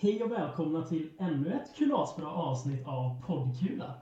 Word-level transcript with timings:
Hej 0.00 0.22
och 0.22 0.30
välkomna 0.32 0.82
till 0.86 1.10
ännu 1.18 1.52
ett 1.52 1.76
kulasbra 1.76 2.26
avsnitt 2.30 2.86
av 2.86 3.22
Poddkula. 3.26 3.94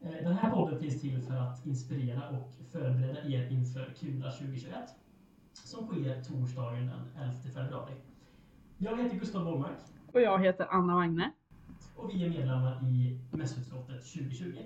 Eh, 0.00 0.10
Den 0.10 0.32
här 0.32 0.50
podden 0.50 0.80
finns 0.80 1.00
till 1.00 1.22
för 1.22 1.34
att 1.34 1.66
inspirera 1.66 2.28
och 2.28 2.52
förbereda 2.72 3.24
er 3.28 3.50
inför 3.50 3.94
Kula 3.98 4.30
2021 4.30 4.72
som 5.52 5.86
sker 5.86 6.22
torsdagen 6.22 6.86
den 6.86 7.22
11 7.22 7.34
februari. 7.54 7.92
Jag 8.78 9.02
heter 9.02 9.16
Gustav 9.16 9.44
Bollmark 9.44 9.78
Och 10.12 10.20
jag 10.20 10.44
heter 10.44 10.66
Anna 10.70 10.94
Wagne. 10.94 11.30
och 11.96 12.10
vi 12.10 12.24
är 12.24 12.30
medlemmar 12.30 12.88
i 12.88 13.18
mässutskottet 13.30 14.04
2020. 14.12 14.58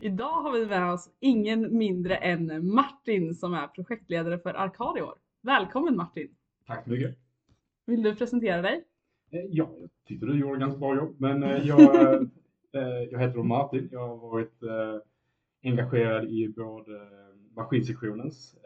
Idag 0.00 0.42
har 0.42 0.52
vi 0.52 0.66
med 0.66 0.92
oss 0.92 1.10
ingen 1.20 1.78
mindre 1.78 2.16
än 2.16 2.74
Martin 2.74 3.34
som 3.34 3.54
är 3.54 3.66
projektledare 3.66 4.38
för 4.38 4.54
Arkad 4.54 4.98
i 4.98 5.02
år. 5.02 5.14
Välkommen 5.42 5.96
Martin! 5.96 6.28
Tack 6.66 6.84
så 6.84 6.90
mycket. 6.90 7.18
Vill 7.86 8.02
du 8.02 8.16
presentera 8.16 8.62
dig? 8.62 8.84
Eh, 9.32 9.40
Ja, 9.50 9.70
jag 9.80 9.90
tyckte 10.08 10.26
du 10.26 10.38
gjorde 10.38 10.58
ganska 10.60 10.78
bra 10.78 10.96
jobb. 10.96 11.14
Men 11.18 11.42
eh, 11.42 11.66
jag, 11.66 12.14
eh, 12.72 13.02
jag 13.10 13.18
heter 13.20 13.34
då 13.36 13.42
Martin. 13.42 13.88
Jag 13.92 14.08
har 14.08 14.16
varit 14.16 14.60
engagerad 15.64 16.24
i 16.24 16.48
både 16.48 17.08
maskinsektionens 17.56 18.56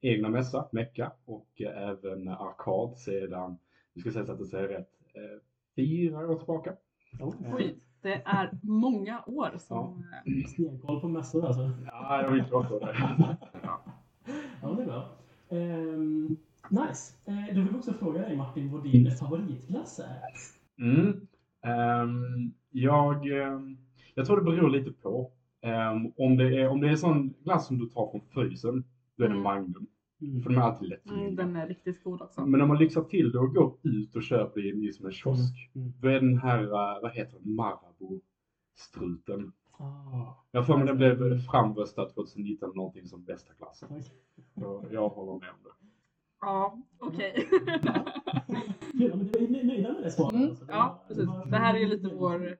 egna 0.00 0.28
mässa, 0.28 0.68
Mecka, 0.72 1.12
och 1.24 1.60
även 1.60 2.28
Arkad 2.28 2.98
sedan, 2.98 3.58
vi 3.94 4.00
ska 4.00 4.10
säga 4.10 4.26
så 4.26 4.32
att 4.32 4.38
det 4.38 4.46
säger 4.46 4.68
rätt, 4.68 4.90
fyra 5.76 6.18
år 6.30 6.34
tillbaka. 6.38 6.72
Oj, 7.54 7.76
det 8.02 8.22
är 8.24 8.50
många 8.62 9.22
år 9.26 9.50
som... 9.58 10.04
eh, 10.26 10.44
Stenkoll 10.46 11.00
på 11.00 11.08
mässor 11.08 11.46
alltså. 11.46 11.70
Ja, 11.86 12.22
jag 12.22 12.30
vill 12.30 12.44
påstå 12.44 12.78
det. 12.78 12.96
Ja. 13.62 13.80
Ja, 14.62 14.68
det 14.76 14.82
är 14.82 14.86
bra. 14.86 15.08
Ehm, 15.48 16.36
nice. 16.70 17.14
Eh, 17.26 17.54
då 17.54 17.60
vill 17.60 17.68
vi 17.72 17.78
också 17.78 17.92
fråga 17.92 18.20
dig 18.20 18.36
Martin 18.36 18.72
vad 18.72 18.82
din 18.82 19.10
favoritglass 19.10 19.98
är. 20.00 20.20
Mm. 20.84 21.26
Ehm, 21.62 22.52
jag, 22.70 23.26
ehm, 23.40 23.76
jag 24.14 24.26
tror 24.26 24.36
det 24.36 24.42
beror 24.42 24.70
lite 24.70 24.92
på. 24.92 25.30
Ehm, 25.62 26.12
om, 26.16 26.36
det 26.36 26.60
är, 26.60 26.68
om 26.68 26.80
det 26.80 26.88
är 26.90 26.96
sån 26.96 27.34
glass 27.44 27.66
som 27.66 27.78
du 27.78 27.86
tar 27.86 28.10
från 28.10 28.20
frysen, 28.30 28.84
då 29.16 29.24
är 29.24 29.28
det 29.28 29.34
Mm. 29.34 29.42
Magnum. 29.42 29.86
Mm. 30.22 30.42
För 30.42 30.50
de 30.50 30.56
är 30.56 30.62
alltid 30.62 30.86
Mm, 30.86 30.90
lättillgängliga. 30.90 31.44
den 31.46 31.56
är 31.56 31.66
riktigt 31.68 32.04
god 32.04 32.22
också. 32.22 32.46
Men 32.46 32.60
om 32.60 32.68
man 32.68 32.78
lyxar 32.78 33.02
till 33.02 33.32
det 33.32 33.38
och 33.38 33.54
går 33.54 33.76
ut 33.82 34.16
och 34.16 34.22
köper 34.22 34.66
i 34.66 34.72
liksom 34.72 35.06
en 35.06 35.12
kiosk, 35.12 35.70
Mm. 35.74 35.92
då 36.00 36.08
är 36.08 36.20
den 36.20 36.38
här, 36.38 36.62
eh, 36.62 37.02
vad 37.02 37.12
heter 37.12 37.38
det, 37.40 37.48
Marabou-struten. 37.50 39.52
Ah, 39.78 40.34
Jag 40.50 40.66
för 40.66 40.76
mig 40.76 40.86
den 40.86 40.96
blev 40.96 41.38
framröstad 41.40 42.06
2019 42.14 42.72
någonting 42.74 43.06
som 43.06 43.24
bästa 43.24 43.54
klassen. 43.54 43.88
Så 44.54 44.84
jag 44.90 45.08
håller 45.08 45.32
med 45.32 45.48
om 45.50 45.56
det. 45.64 45.70
Ja, 46.40 46.78
okej. 46.98 47.48
Kul, 47.50 49.16
men 49.16 49.26
du 49.26 49.38
är 49.60 49.64
nöjda 49.64 49.92
med 49.92 50.02
det 50.02 50.10
svaret? 50.10 50.32
Mm, 50.34 50.48
alltså. 50.50 50.64
Det 50.64 50.72
ja, 50.72 50.98
var- 51.02 51.08
precis. 51.08 51.26
var- 51.28 51.46
Det 51.46 51.56
här 51.56 51.74
är 51.74 51.78
ju 51.78 51.86
lite 51.88 52.08
vår, 52.14 52.56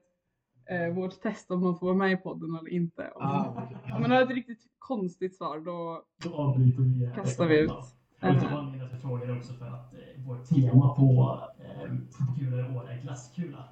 eh, 0.69 0.93
vårt 0.95 1.21
test 1.21 1.51
om 1.51 1.61
man 1.61 1.79
får 1.79 1.85
vara 1.87 1.97
med 1.97 2.11
i 2.11 2.17
podden 2.17 2.55
eller 2.55 2.69
inte. 2.69 3.11
Om, 3.15 3.21
Ah, 3.25 3.63
okej. 3.65 3.93
om 3.95 4.01
man 4.01 4.11
har 4.11 4.21
ett 4.21 4.29
riktigt 4.29 4.59
konstigt 4.79 5.35
svar 5.37 5.59
då 5.59 6.03
Då 6.23 6.33
avbryter 6.35 6.81
vi. 6.83 7.03
eh, 7.05 7.13
kastar 7.13 7.45
vi 7.47 7.59
ut. 7.59 7.71
Och 7.71 7.77
det 8.19 8.27
var 8.27 8.33
anledningen 8.35 8.71
till 8.71 8.81
att 8.85 8.91
jag 8.91 9.01
frågade 9.01 9.33
också 9.33 9.53
för 9.53 9.65
att 9.65 9.93
eh, 9.93 10.27
vårt 10.27 10.45
tema 10.49 10.95
på 10.95 11.39
eh, 11.59 11.91
Kula 12.39 12.57
i 12.71 12.75
år 12.77 12.89
är 12.89 13.01
glasskula. 13.01 13.63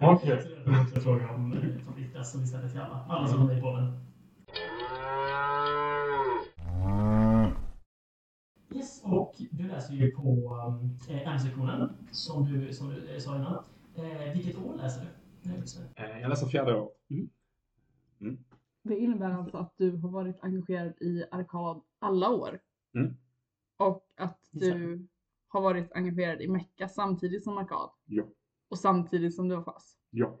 Okej. 0.00 0.42
Så 0.42 0.48
jag 0.50 0.72
vill 0.72 0.80
också 0.80 1.00
fråga 1.00 1.30
om 1.34 1.52
eh, 1.52 1.58
favoritglass 1.86 2.32
som 2.32 2.40
vi 2.40 2.46
ställer 2.46 2.68
till 2.68 2.80
alla. 2.80 3.04
Alla 3.08 3.26
som 3.28 3.40
är 3.42 3.46
med 3.46 3.58
i 3.58 3.60
podden. 3.60 4.00
Yes, 8.74 9.03
och 9.40 9.56
du 9.56 9.68
läser 9.68 9.94
ju 9.94 10.10
på 10.10 10.56
eh, 11.08 11.28
M-sektionen 11.28 11.88
som 12.10 12.44
du, 12.52 12.72
som 12.72 12.88
du 12.88 13.08
eh, 13.14 13.18
sa 13.18 13.36
innan. 13.36 13.64
Eh, 13.96 14.32
vilket 14.34 14.56
år 14.58 14.74
läser 14.76 15.02
du? 15.02 15.08
Eh, 16.02 16.20
Jag 16.20 16.28
läser 16.28 16.46
fjärde 16.46 16.74
år. 16.80 16.90
Det 18.82 18.98
innebär 18.98 19.30
alltså 19.30 19.56
att 19.56 19.74
du 19.76 19.96
har 19.96 20.08
varit 20.08 20.36
engagerad 20.40 20.92
i 21.00 21.24
Arkad 21.30 21.82
alla 21.98 22.30
år. 22.30 22.60
Mm. 22.94 23.16
Och 23.76 24.04
att 24.16 24.40
du 24.50 25.06
har 25.48 25.60
varit 25.60 25.92
engagerad 25.92 26.40
i 26.42 26.48
Mecka 26.48 26.88
samtidigt 26.88 27.44
som 27.44 27.58
Arkad. 27.58 27.90
Ja. 28.06 28.24
Och 28.68 28.78
samtidigt 28.78 29.34
som 29.34 29.48
du 29.48 29.54
var 29.56 29.62
fast. 29.62 29.98
Ja. 30.10 30.40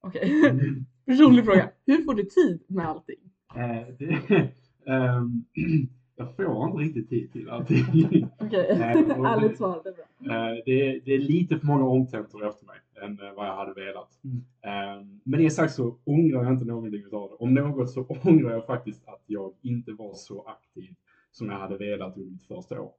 Okej. 0.00 0.30
Personlig 1.04 1.44
fråga. 1.44 1.70
Hur 1.86 2.02
får 2.04 2.14
du 2.14 2.24
tid 2.24 2.62
med 2.68 2.86
allting? 2.88 3.30
Eh, 3.54 3.94
det, 3.98 4.52
ehm, 4.86 5.44
jag 6.16 6.36
får 6.36 6.62
inte 6.66 6.78
riktigt 6.78 7.08
tid 7.08 7.32
till 7.32 7.50
allting. 7.50 7.84
Okej, 8.38 8.66
ärligt 8.70 9.56
svar. 9.56 9.80
Det 9.84 9.88
är 9.88 9.94
bra. 9.94 10.34
Eh, 10.34 10.62
det, 10.64 10.72
är, 10.88 11.00
det 11.04 11.14
är 11.14 11.18
lite 11.18 11.58
för 11.58 11.66
många 11.66 11.84
omtentor 11.84 12.46
efter 12.48 12.66
mig 12.66 12.76
än 13.02 13.20
eh, 13.20 13.34
vad 13.36 13.46
jag 13.46 13.56
hade 13.56 13.72
velat. 13.72 14.18
Mm. 14.24 14.44
Eh, 14.62 15.06
med 15.24 15.40
det 15.40 15.50
sagt 15.50 15.74
så 15.74 15.98
ångrar 16.04 16.44
jag 16.44 16.52
inte 16.52 16.64
någonting 16.64 17.00
utav 17.06 17.28
det. 17.30 17.34
Om 17.44 17.54
något 17.54 17.90
så 17.90 18.02
ångrar 18.24 18.50
jag 18.50 18.66
faktiskt 18.66 19.08
att 19.08 19.22
jag 19.26 19.52
inte 19.62 19.92
var 19.92 20.14
så 20.14 20.42
aktiv 20.42 20.94
som 21.30 21.48
jag 21.50 21.58
hade 21.58 21.76
velat 21.76 22.16
under 22.16 22.30
mitt 22.30 22.44
första 22.46 22.80
år. 22.80 22.92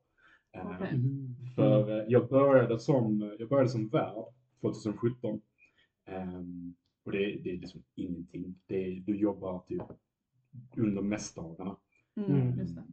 Eh, 0.56 0.68
Okej. 0.76 0.90
Mm. 0.90 1.36
För 1.56 2.00
eh, 2.00 2.06
jag 2.08 2.30
började 2.30 2.80
som, 2.80 3.36
jag 3.40 3.50
började 3.50 3.70
som 3.70 3.88
värd 3.88 4.26
2017. 4.62 5.42
Ehm, 6.06 6.74
och 7.06 7.12
det, 7.12 7.18
det 7.44 7.52
är 7.52 7.58
liksom 7.58 7.84
ingenting. 7.96 8.56
Det 8.68 8.86
är, 8.86 9.00
du 9.00 9.18
jobbar 9.18 9.62
typ 9.68 9.82
under 10.78 11.02
mässdagarna. 11.02 11.76
Mm, 12.16 12.32
Mm. 12.32 12.60
just 12.60 12.76
det. 12.76 12.84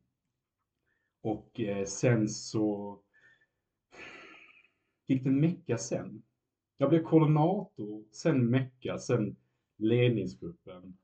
Och 1.23 1.61
eh, 1.61 1.85
sen 1.85 2.29
så 2.29 2.99
gick 5.07 5.25
det 5.25 5.31
mecka 5.31 5.79
sen. 5.79 6.23
Jag 6.77 6.89
blev 6.89 7.03
koordinator, 7.03 8.05
sen 8.13 8.47
mecka, 8.51 8.99
sen 8.99 9.37
ledningsgruppen, 9.79 10.97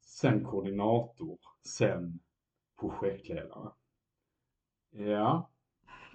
sen 0.00 0.44
koordinator, 0.44 1.38
sen 1.66 2.18
projektledare. 2.80 3.70
Ja. 4.90 5.50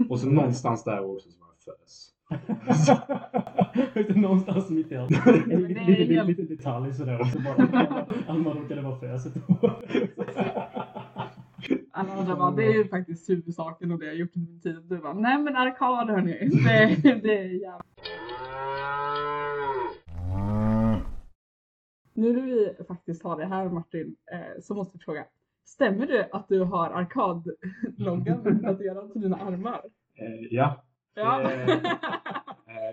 Och 0.09 0.19
så 0.19 0.29
någonstans 0.31 0.83
där 0.83 1.15
också 1.15 1.31
så 1.31 1.39
var 1.39 1.47
jag 1.47 1.77
fös. 1.79 2.13
Någonstans 4.15 4.69
mitt 4.69 4.91
i 4.91 4.95
allt. 4.95 5.25
Men 5.25 5.49
det 5.49 5.53
är 5.53 5.57
Lite, 5.67 5.83
lite, 5.91 6.13
helt- 6.13 6.27
lite 6.27 6.41
detalj 6.43 6.93
sådär 6.93 7.21
också. 7.21 7.39
Bara. 7.39 8.53
Råkade 8.61 8.81
vara 8.81 8.99
fös 8.99 9.25
ett 9.25 9.49
år. 9.49 9.85
Alla 11.97 12.13
andra 12.13 12.35
bara, 12.35 12.51
det 12.51 12.65
är 12.65 12.73
ju 12.73 12.87
faktiskt 12.87 13.29
huvudsaken 13.29 13.91
och 13.91 13.99
det 13.99 14.05
jag 14.05 14.13
har 14.13 14.17
gjort 14.17 14.35
under 14.35 14.51
min 14.51 14.61
tid. 14.61 14.81
Du 14.83 14.97
bara, 14.97 15.13
nej 15.13 15.37
men 15.37 15.55
arkad 15.55 16.09
hörni. 16.09 16.49
Det, 16.63 17.19
det 17.23 17.37
är 17.37 17.61
jävligt. 17.61 17.87
Nu 22.13 22.33
när 22.33 22.41
vi 22.41 22.73
faktiskt 22.87 23.23
har 23.23 23.37
det 23.37 23.45
här 23.45 23.69
Martin, 23.69 24.15
eh, 24.31 24.61
så 24.61 24.75
måste 24.75 24.97
jag 24.97 25.01
fråga. 25.01 25.25
Stämmer 25.65 26.07
det 26.07 26.29
att 26.31 26.47
du 26.47 26.63
har 26.63 26.89
arkadloggan 26.89 28.61
tatuerad 28.63 29.13
på 29.13 29.19
dina 29.19 29.35
armar? 29.35 29.81
Eh, 30.15 30.47
ja. 30.51 30.83
Ja. 31.15 31.51
Eh, 31.51 31.69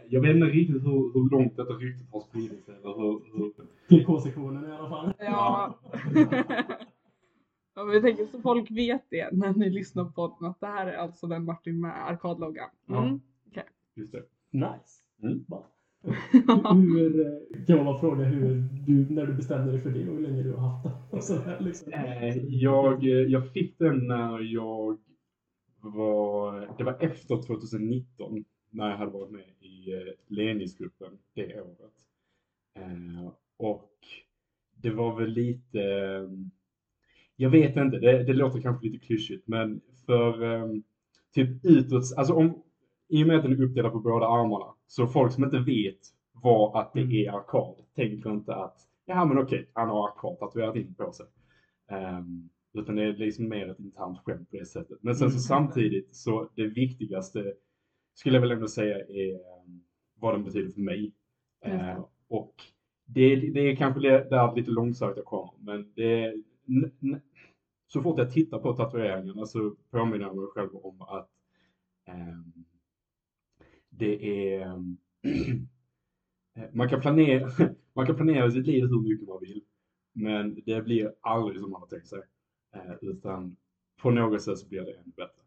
jag 0.08 0.20
vet 0.20 0.36
inte 0.36 0.46
riktigt 0.46 0.82
hur, 0.82 1.12
hur 1.12 1.30
långt 1.30 1.56
detta 1.56 1.72
ryktet 1.72 2.08
har 2.12 2.20
spridit 2.20 2.64
sig. 2.64 2.74
Eller 2.74 2.94
hur, 2.94 3.38
hur, 3.38 3.52
Till 3.88 4.06
K-sektionen 4.06 4.70
i 4.70 4.72
alla 4.72 4.88
fall. 4.88 5.12
Ja. 5.18 5.74
ja 7.74 7.84
men 7.84 7.94
jag 7.94 8.02
tänker 8.02 8.26
så 8.26 8.40
folk 8.40 8.70
vet 8.70 9.04
det 9.10 9.32
när 9.32 9.54
ni 9.54 9.70
lyssnar 9.70 10.04
på 10.04 10.10
podden 10.12 10.50
att 10.50 10.60
det 10.60 10.66
här 10.66 10.86
är 10.86 10.96
alltså 10.96 11.26
den 11.26 11.44
Martin 11.44 11.80
med 11.80 12.06
arkadloggan. 12.06 12.70
Mm. 12.88 13.20
just 13.94 14.12
det. 14.12 14.22
Nice. 14.50 15.02
Mm. 15.22 15.44
Hur, 16.94 17.26
eh, 17.26 17.66
kan 17.66 17.76
man 17.76 17.84
bara 17.84 18.00
fråga 18.00 18.24
hur 18.24 18.64
du, 18.86 19.14
när 19.14 19.26
du 19.26 19.32
bestämde 19.32 19.72
dig 19.72 19.80
för 19.80 19.90
det 19.90 20.08
och 20.08 20.16
hur 20.16 20.22
länge 20.22 20.42
du 20.42 20.52
har 20.52 20.68
haft 20.68 20.84
den? 20.84 20.92
Och 21.10 21.24
sådär, 21.24 21.60
liksom. 21.60 21.92
Eh, 21.92 22.36
jag, 22.36 23.04
eh, 23.04 23.10
jag 23.10 23.52
fick 23.52 23.78
den 23.78 24.06
när 24.06 24.40
jag 24.40 24.98
var, 25.80 26.74
det 26.78 26.84
var 26.84 26.96
efter 27.00 27.42
2019 27.42 28.44
när 28.70 28.90
jag 28.90 28.96
hade 28.96 29.10
varit 29.10 29.30
med 29.30 29.48
i 29.60 29.88
ledningsgruppen 30.26 31.18
det 31.34 31.60
året. 31.60 31.92
Och 33.56 33.92
det 34.74 34.90
var 34.90 35.20
väl 35.20 35.30
lite, 35.30 35.80
jag 37.36 37.50
vet 37.50 37.76
inte, 37.76 37.98
det, 37.98 38.24
det 38.24 38.32
låter 38.32 38.60
kanske 38.60 38.86
lite 38.86 39.06
klyschigt 39.06 39.48
men 39.48 39.80
för 40.06 40.42
eh, 40.42 40.68
typ 41.34 41.64
utåt, 41.64 42.02
alltså 42.16 42.34
om, 42.34 42.62
i 43.08 43.22
och 43.22 43.26
med 43.26 43.36
att 43.36 43.42
den 43.42 43.52
är 43.52 43.62
uppdelad 43.62 43.92
på 43.92 44.00
båda 44.00 44.26
armarna 44.26 44.74
så 44.86 45.06
folk 45.06 45.32
som 45.32 45.44
inte 45.44 45.58
vet 45.58 46.00
vad 46.32 46.76
att 46.80 46.92
det 46.94 47.26
är 47.26 47.32
arkad 47.32 47.74
tänker 47.96 48.30
inte 48.30 48.54
att 48.54 48.76
ja 49.06 49.24
men 49.24 49.38
okej, 49.38 49.70
han 49.72 49.88
har 49.88 50.08
arkad 50.08 50.38
tatuerat 50.38 50.76
in 50.76 50.94
på 50.94 51.12
sig. 51.12 51.26
Um, 52.18 52.50
utan 52.72 52.96
det 52.96 53.02
är 53.02 53.12
liksom 53.12 53.48
mer 53.48 53.70
ett 53.70 53.80
internt 53.80 54.18
skämt 54.18 54.50
på 54.50 54.56
det 54.56 54.66
sättet. 54.66 54.98
Men 55.00 55.14
sen 55.14 55.30
så 55.30 55.54
Mm. 55.54 55.66
samtidigt 55.66 56.14
så 56.16 56.50
det 56.54 56.66
viktigaste 56.66 57.52
skulle 58.14 58.36
jag 58.36 58.40
väl 58.40 58.50
ändå 58.50 58.68
säga 58.68 58.96
är 58.96 59.34
um, 59.34 59.82
vad 60.20 60.34
den 60.34 60.44
betyder 60.44 60.70
för 60.70 60.80
mig. 60.80 61.12
Eh, 61.64 62.04
och 62.28 62.54
det, 63.06 63.36
det 63.36 63.60
är 63.60 63.76
kanske 63.76 64.00
där 64.00 64.56
lite 64.56 64.70
långsökt 64.70 65.16
jag 65.16 65.26
kommer, 65.26 65.52
men 65.60 65.92
det 65.94 66.34
så 67.86 68.02
fort 68.02 68.18
jag 68.18 68.32
tittar 68.32 68.58
på 68.58 68.72
tatueringarna 68.72 69.46
så 69.46 69.76
påminner 69.90 70.26
jag 70.26 70.36
mig 70.36 70.46
själv 70.46 70.76
om 70.76 71.02
att 71.02 71.30
ehm, 72.04 72.64
det 73.88 74.48
är, 74.52 74.66
eh, 74.66 74.78
man, 76.72 76.88
kan 76.88 77.00
planera, 77.00 77.50
man 77.92 78.06
kan 78.06 78.16
planera 78.16 78.50
sitt 78.50 78.66
liv 78.66 78.84
hur 78.84 79.00
mycket 79.00 79.28
man 79.28 79.40
vill, 79.40 79.64
men 80.12 80.62
det 80.66 80.84
blir 80.84 81.14
aldrig 81.20 81.60
som 81.60 81.70
man 81.70 81.80
har 81.80 81.88
tänkt 81.88 82.08
sig. 82.08 82.22
Eh, 82.74 82.94
utan 83.00 83.56
på 84.02 84.10
något 84.10 84.42
sätt 84.42 84.58
så 84.58 84.68
blir 84.68 84.80
det 84.80 84.92
ännu 84.92 85.12
bättre. 85.16 85.42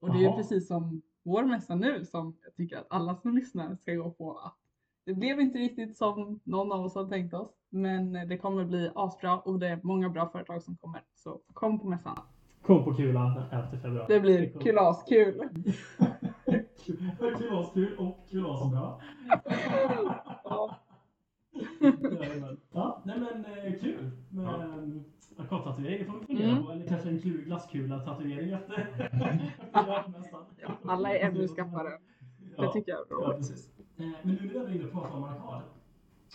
Och 0.00 0.08
det 0.08 0.14
är 0.14 0.18
ju 0.18 0.24
Jaha. 0.24 0.36
precis 0.36 0.66
som 0.68 1.02
vår 1.22 1.44
mässa 1.44 1.74
nu 1.74 2.04
som 2.04 2.36
jag 2.42 2.54
tycker 2.54 2.76
att 2.76 2.86
alla 2.90 3.16
som 3.16 3.34
lyssnar 3.36 3.76
ska 3.76 3.94
gå 3.94 4.10
på. 4.10 4.38
Att 4.38 4.59
det 5.04 5.14
blev 5.14 5.40
inte 5.40 5.58
riktigt 5.58 5.96
som 5.96 6.40
någon 6.44 6.72
av 6.72 6.84
oss 6.84 6.94
hade 6.94 7.08
tänkt 7.08 7.34
oss. 7.34 7.50
Men 7.70 8.12
det 8.12 8.38
kommer 8.38 8.64
bli 8.64 8.90
asbra 8.94 9.38
och 9.38 9.58
det 9.58 9.68
är 9.68 9.80
många 9.82 10.08
bra 10.08 10.28
företag 10.28 10.62
som 10.62 10.76
kommer. 10.76 11.02
Så 11.14 11.40
kom 11.52 11.80
på 11.80 11.86
mässan. 11.88 12.18
Kom 12.62 12.84
på 12.84 12.94
Kulan 12.94 13.34
den 13.34 13.44
11 13.50 13.70
februari. 13.82 14.04
Det 14.08 14.20
blir 14.20 14.52
kulaskul. 14.60 15.48
Kulaskul 17.38 17.98
och 17.98 18.28
kulasbra. 18.30 19.00
Ja. 20.44 20.76
Ja, 22.72 23.02
nej 23.04 23.18
men 23.20 23.44
eh, 23.44 23.80
kul 23.80 24.10
med 24.30 24.44
Ja. 24.44 24.62
en 24.62 25.04
arkadtatuering 25.38 26.06
får 26.06 26.18
vi 26.20 26.26
fundera 26.26 26.50
Mm. 26.50 26.64
på. 26.64 26.72
Eller 26.72 26.86
kanske 26.88 27.08
en 27.08 27.20
kul 27.20 27.44
glasskula-tatuering 27.44 28.50
efter. 28.52 29.10
Ja, 29.72 30.04
alla 30.84 31.16
är 31.18 31.26
ännu 31.28 31.48
skarpare. 31.48 31.88
Det 32.38 32.54
Ja. 32.56 32.72
tycker 32.72 32.92
jag 32.92 33.00
är 33.00 33.04
Ja, 33.10 33.16
bra. 33.28 33.36
precis. 33.36 33.70
Eh, 34.00 34.12
men 34.22 34.34
nu 34.34 34.46
när 34.46 34.52
vi 34.52 34.58
ändå 34.58 34.66
eh, 34.66 34.70
är 34.70 34.74
inne 34.74 34.84
och 34.84 34.92
pratar 34.92 35.16
om 35.16 35.24
arkad. 35.24 35.62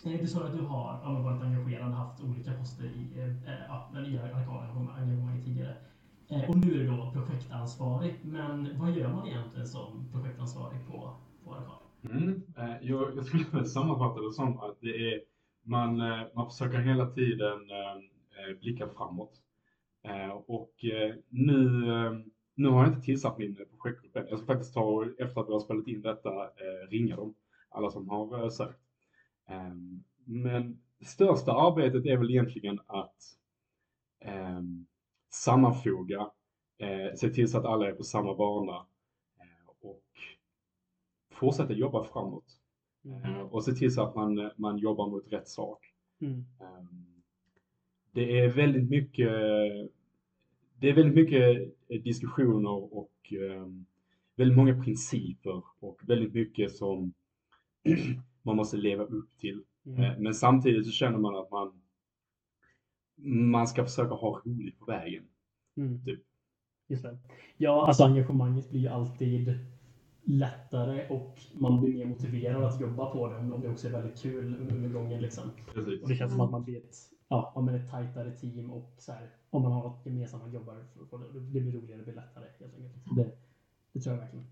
är 0.05 0.17
Du 0.17 0.27
sa 0.27 0.43
att 0.43 0.57
du 0.57 0.61
har 0.61 0.99
ja, 1.03 1.21
varit 1.21 1.41
engagerad 1.41 1.87
och 1.87 1.97
haft 1.97 2.23
olika 2.23 2.53
poster 2.53 2.85
i, 2.85 3.07
den 3.15 3.33
nya 3.33 3.61
ja, 3.67 3.89
men 3.91 4.05
arkadengagemanget 4.75 5.45
tidigare. 5.45 5.75
Och 6.47 6.57
nu 6.57 6.73
är 6.73 6.77
du 6.77 6.87
då 6.87 7.11
projektansvarig. 7.13 8.15
Men 8.23 8.79
vad 8.79 8.91
gör 8.91 9.09
man 9.09 9.27
egentligen 9.27 9.67
som 9.67 10.09
projektansvarig 10.11 10.87
på, 10.87 11.15
på 11.43 11.53
arkad? 11.53 11.77
Mm. 12.11 12.41
Jag, 12.81 13.15
jag 13.15 13.25
skulle 13.25 13.65
sammanfatta 13.65 14.21
det 14.21 14.31
som 14.31 14.59
att 14.59 14.77
det 14.81 15.13
är, 15.13 15.21
man, 15.63 15.97
man 16.35 16.49
försöker 16.49 16.79
hela 16.79 17.05
tiden 17.05 17.59
blicka 18.61 18.87
framåt. 18.87 19.41
Och 20.45 20.73
nu, 21.29 21.55
nu 22.55 22.69
har 22.69 22.83
jag 22.83 22.93
inte 22.93 23.05
tillsatt 23.05 23.37
min 23.37 23.55
projektgrupp 23.55 24.15
än. 24.15 24.27
Jag 24.29 24.39
ska 24.39 24.45
faktiskt 24.47 24.73
ta, 24.73 25.05
efter 25.17 25.41
att 25.41 25.47
vi 25.49 25.53
har 25.53 25.59
spelat 25.59 25.87
in 25.87 26.01
detta, 26.01 26.29
ringa 26.89 27.15
dem, 27.15 27.33
alla 27.75 27.91
som 27.91 28.09
har 28.09 28.43
eh, 28.43 28.49
sökt. 28.49 28.79
Eh, 29.47 29.73
Men 30.25 30.79
största 31.01 31.51
arbetet 31.51 32.05
är 32.05 32.17
väl 32.17 32.29
egentligen 32.29 32.79
att 32.87 33.37
eh, 34.19 34.61
sammanfoga, 35.29 36.29
eh, 36.77 37.13
se 37.15 37.29
till 37.29 37.47
så 37.51 37.57
att 37.57 37.65
alla 37.65 37.87
är 37.87 37.93
på 37.93 38.03
samma 38.03 38.35
bana 38.35 38.85
eh, 39.39 39.69
och 39.81 40.03
fortsätta 41.31 41.73
jobba 41.73 42.03
framåt. 42.03 42.59
Eh, 43.23 43.39
Och 43.41 43.63
se 43.63 43.71
till 43.71 43.93
så 43.93 44.01
att 44.03 44.15
man, 44.15 44.51
man 44.57 44.77
jobbar 44.77 45.09
mot 45.09 45.33
rätt 45.33 45.47
sak. 45.47 45.93
Mm. 46.21 46.45
Ehm, 46.61 47.05
Det 48.11 48.39
är 48.39 48.49
väldigt 48.49 48.89
mycket, 48.89 49.29
det 50.79 50.89
är 50.89 50.93
väldigt 50.93 51.15
mycket 51.15 51.73
diskussioner 52.03 52.93
och 52.97 53.33
ehm, 53.33 53.85
väldigt 54.35 54.57
många 54.57 54.83
principer 54.83 55.63
och 55.79 55.99
väldigt 56.09 56.33
mycket 56.33 56.71
som 56.75 57.13
man 58.41 58.55
måste 58.55 58.77
leva 58.77 59.03
upp 59.03 59.37
till. 59.37 59.63
Mm. 59.85 60.03
Eh, 60.03 60.19
Men 60.19 60.33
samtidigt 60.33 60.85
så 60.85 60.91
känner 60.91 61.17
man 61.17 61.35
att 61.35 61.51
man, 61.51 61.81
man 63.51 63.67
ska 63.67 63.83
försöka 63.85 64.13
ha 64.13 64.41
roligt 64.45 64.79
på 64.79 64.85
vägen. 64.85 65.23
Mm. 65.77 66.05
Typ. 66.05 66.19
Just 66.87 67.03
det. 67.03 67.17
Ja, 67.57 67.87
alltså 67.87 68.03
engagemanget 68.03 68.69
blir 68.69 68.81
ju 68.81 68.87
alltid 68.87 69.59
lättare 70.23 71.07
och 71.09 71.39
man 71.53 71.81
blir 71.81 71.93
mer 71.93 72.05
motiverad 72.05 72.63
att 72.63 72.81
jobba 72.81 73.11
på 73.11 73.27
det 73.27 73.37
om 73.37 73.61
det 73.61 73.69
också 73.69 73.87
är 73.87 73.91
väldigt 73.91 74.21
kul 74.21 74.55
under 74.71 74.89
gången. 74.89 75.21
Liksom. 75.21 75.43
Precis. 75.73 76.01
Och 76.03 76.09
det 76.09 76.15
känns 76.15 76.31
som 76.31 76.41
att 76.41 76.51
man 76.51 76.63
blir 76.63 76.77
ett, 76.77 76.95
ja, 77.27 77.51
om 77.55 77.65
man 77.65 77.75
är 77.75 77.79
ett 77.79 77.91
tajtare 77.91 78.31
team 78.31 78.71
och 78.71 78.95
så 78.97 79.11
här, 79.11 79.29
om 79.49 79.61
man 79.61 79.71
har 79.71 79.83
något 79.83 80.05
gemensamt 80.05 80.43
man 80.43 80.53
jobbar 80.53 80.85
för, 81.09 81.33
det, 81.33 81.39
blir 81.39 81.71
roligare, 81.71 81.97
det 81.97 82.03
blir 82.03 82.15
lättare 82.15 82.45
helt 82.59 82.75
enkelt. 82.75 83.15
Det, 83.15 83.31
det 83.93 83.99
tror 83.99 84.15
jag 84.15 84.21
verkligen. 84.21 84.45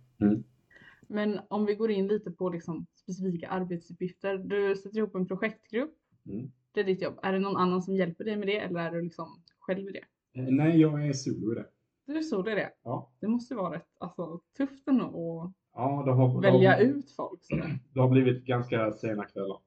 Men 1.14 1.40
om 1.48 1.66
vi 1.66 1.76
går 1.76 1.92
in 1.92 2.08
lite 2.08 2.32
på 2.32 2.50
liksom 2.50 2.86
specifika 2.96 3.50
arbetsuppgifter. 3.50 4.38
Du 4.38 4.76
sätter 4.76 4.98
ihop 4.98 5.16
en 5.16 5.28
projektgrupp. 5.28 5.94
Mm. 6.26 6.52
Det 6.72 6.80
är 6.80 6.84
ditt 6.84 7.02
jobb. 7.02 7.20
Är 7.24 7.34
det 7.34 7.40
någon 7.40 7.58
annan 7.58 7.82
som 7.82 7.96
hjälper 7.96 8.24
dig 8.24 8.36
med 8.36 8.48
det 8.48 8.60
eller 8.60 8.80
är 8.80 8.92
du 8.92 9.02
liksom 9.02 9.28
själv 9.60 9.90
i 9.90 9.92
det? 9.92 10.40
Eh, 10.42 10.48
Nej, 10.50 10.82
jag 10.82 11.08
är 11.08 11.14
solo 11.14 11.52
i 11.52 11.56
det. 11.56 11.66
Du 12.06 12.18
är 12.18 12.22
så 12.22 12.42
det 12.42 12.52
är 12.52 12.56
det. 12.56 12.72
Ja. 12.84 13.12
Det 13.20 13.28
måste 13.28 13.56
vara 13.56 13.76
rätt 13.76 13.90
alltså, 14.00 14.40
tufft 14.58 14.88
ändå 14.88 15.06
att 15.06 15.54
Ja, 15.76 16.04
det 16.06 16.12
har, 16.12 16.42
välja 16.42 16.78
det 16.78 16.86
har, 16.86 16.92
ut 16.92 17.12
folk 17.12 17.40
sådär. 17.44 17.80
det 17.94 18.00
har 18.00 18.10
blivit 18.10 18.46
ganska 18.46 18.92
sena 18.92 19.26
kvällar. 19.26 19.58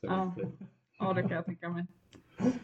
Ja. 0.00 0.34
Ja, 0.98 1.12
det 1.12 1.22
kan 1.22 1.30
jag 1.30 1.44
tänka 1.44 1.68
mig. 1.68 1.86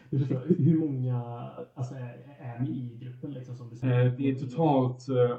Hur, 0.09 0.77
många 0.77 1.49
alltså, 1.73 1.95
är, 1.95 2.37
är 2.39 2.59
ni 2.59 2.69
i 2.69 2.97
gruppen? 2.97 3.31
Liksom, 3.31 3.57
som 3.57 3.69
du 3.69 3.75
säger? 3.75 4.09
Vi 4.09 4.31
är 4.31 4.35
totalt 4.35 5.09
eh, 5.09 5.37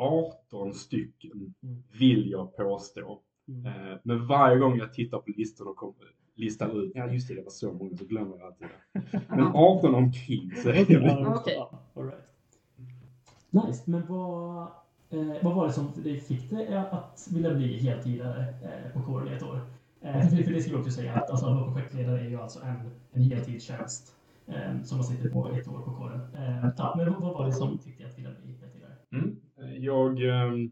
18 0.00 0.74
stycken, 0.74 1.54
Mm. 1.62 1.82
vill 1.98 2.30
jag 2.30 2.56
påstå. 2.56 3.20
Mm. 3.48 3.66
Eh, 3.66 3.98
Men 4.02 4.26
varje 4.26 4.58
gång 4.58 4.78
jag 4.78 4.92
tittar 4.94 5.18
på 5.18 5.30
listan 5.36 5.66
och 5.66 5.76
kommer, 5.76 6.06
listar 6.34 6.82
ut, 6.84 6.92
ja 6.94 7.06
just 7.06 7.28
det, 7.28 7.34
det 7.34 7.42
var 7.42 7.50
så 7.50 7.72
många, 7.72 7.96
så 7.96 8.04
glömmer 8.04 8.36
jag 8.38 8.46
alltid 8.46 8.66
det. 8.92 9.20
Men 9.28 9.46
18 9.54 9.94
omkring 9.94 10.52
så 10.62 10.68
är 10.68 10.82
Okej, 10.82 10.96
det. 10.96 11.06
ja, 11.06 11.34
Okej. 11.36 11.54
ja, 11.56 11.70
all 11.94 12.04
right. 12.04 12.24
Nice, 13.50 13.90
men 13.90 14.06
vad, 14.06 14.62
eh, 15.10 15.42
vad 15.42 15.54
var 15.54 15.66
det 15.66 15.72
som 15.72 15.92
det 16.04 16.16
fick 16.16 16.50
dig 16.50 16.76
att 16.76 17.28
vilja 17.30 17.54
bli 17.54 17.76
heltidare 17.78 18.54
eh, 18.62 18.92
på 18.92 19.02
kåren 19.02 19.28
i 19.28 19.32
ett 19.36 19.42
år? 19.42 19.60
Eh, 20.00 20.28
för, 20.28 20.36
det 20.52 20.62
ska 20.62 20.70
vi 20.72 20.76
också 20.78 20.90
säga 20.90 21.14
att 21.14 21.30
alltså, 21.30 21.46
att 21.46 21.56
vara 21.56 21.72
projektledare 21.72 22.20
är 22.20 22.28
ju 22.28 22.40
alltså 22.40 22.60
en, 22.62 22.90
en 23.12 23.22
heltidstjänst 23.22 24.14
eh, 24.46 24.82
som 24.82 24.98
man 24.98 25.04
sitter 25.06 25.28
på 25.28 25.48
ett 25.48 25.68
år 25.68 25.78
på 25.82 25.92
kåren. 25.94 26.20
Eh, 26.34 26.96
men 26.96 27.12
vad, 27.12 27.22
vad 27.22 27.32
var 27.34 27.46
det 27.46 27.52
som 27.52 27.78
fick 27.78 27.98
dig 27.98 28.06
att 28.06 28.18
vilja 28.18 28.30
bli 28.42 28.52
heltidare? 28.60 28.92
Mm. 29.12 29.36
Jag, 29.80 30.22
ehm, 30.22 30.70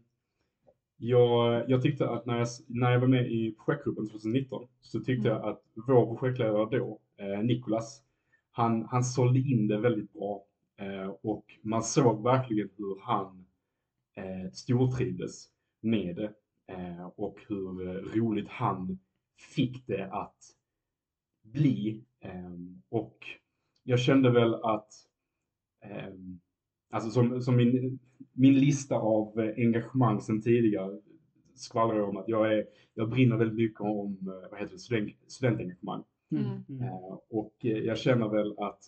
jag, 0.97 1.69
jag 1.69 1.81
tyckte 1.81 2.09
att 2.09 2.25
när 2.25 2.37
jag, 2.37 2.47
när 2.67 2.91
jag 2.91 2.99
var 2.99 3.07
med 3.07 3.31
i 3.31 3.55
projektgruppen 3.65 4.09
2019 4.09 4.67
så 4.81 4.99
tyckte 4.99 5.27
jag 5.27 5.45
att 5.45 5.61
vår 5.87 6.15
projektledare 6.15 6.79
då, 6.79 6.99
eh, 7.17 7.39
Nicolas, 7.39 8.03
han, 8.51 8.85
han 8.85 9.03
sålde 9.03 9.39
in 9.39 9.67
det 9.67 9.77
väldigt 9.77 10.13
bra. 10.13 10.43
Eh, 10.77 11.07
och 11.21 11.45
man 11.61 11.83
såg 11.83 12.23
verkligen 12.23 12.69
hur 12.77 12.99
han 13.01 13.45
eh, 14.15 14.51
stortrivdes 14.51 15.47
med 15.81 16.15
det. 16.15 16.33
Eh, 16.73 17.05
och 17.15 17.39
hur 17.47 18.01
roligt 18.15 18.47
han 18.49 18.99
fick 19.55 19.87
det 19.87 20.09
att 20.11 20.55
bli. 21.41 22.03
Eh, 22.19 22.53
och 22.89 23.17
jag 23.83 23.99
kände 23.99 24.31
väl 24.31 24.53
att 24.53 24.91
eh, 25.81 26.13
Alltså 26.89 27.09
som, 27.09 27.41
som 27.41 27.55
min, 27.55 27.99
min 28.33 28.53
lista 28.53 28.95
av 28.95 29.39
eh, 29.39 29.53
engagemang 29.57 30.21
sedan 30.21 30.41
tidigare 30.41 30.99
skvallrar 31.55 31.99
om 32.01 32.17
att 32.17 32.27
jag, 32.27 32.53
är, 32.53 32.65
jag 32.93 33.09
brinner 33.09 33.35
väldigt 33.37 33.57
mycket 33.57 33.81
om 33.81 34.17
eh, 34.21 34.51
vad 34.51 34.59
heter 34.59 34.73
det, 34.73 34.79
student, 34.79 35.11
studentengagemang. 35.27 36.03
Mm. 36.31 36.43
Mm. 36.69 36.83
Eh, 36.83 37.17
och 37.29 37.53
jag 37.59 37.97
känner 37.97 38.27
väl 38.29 38.53
att 38.57 38.79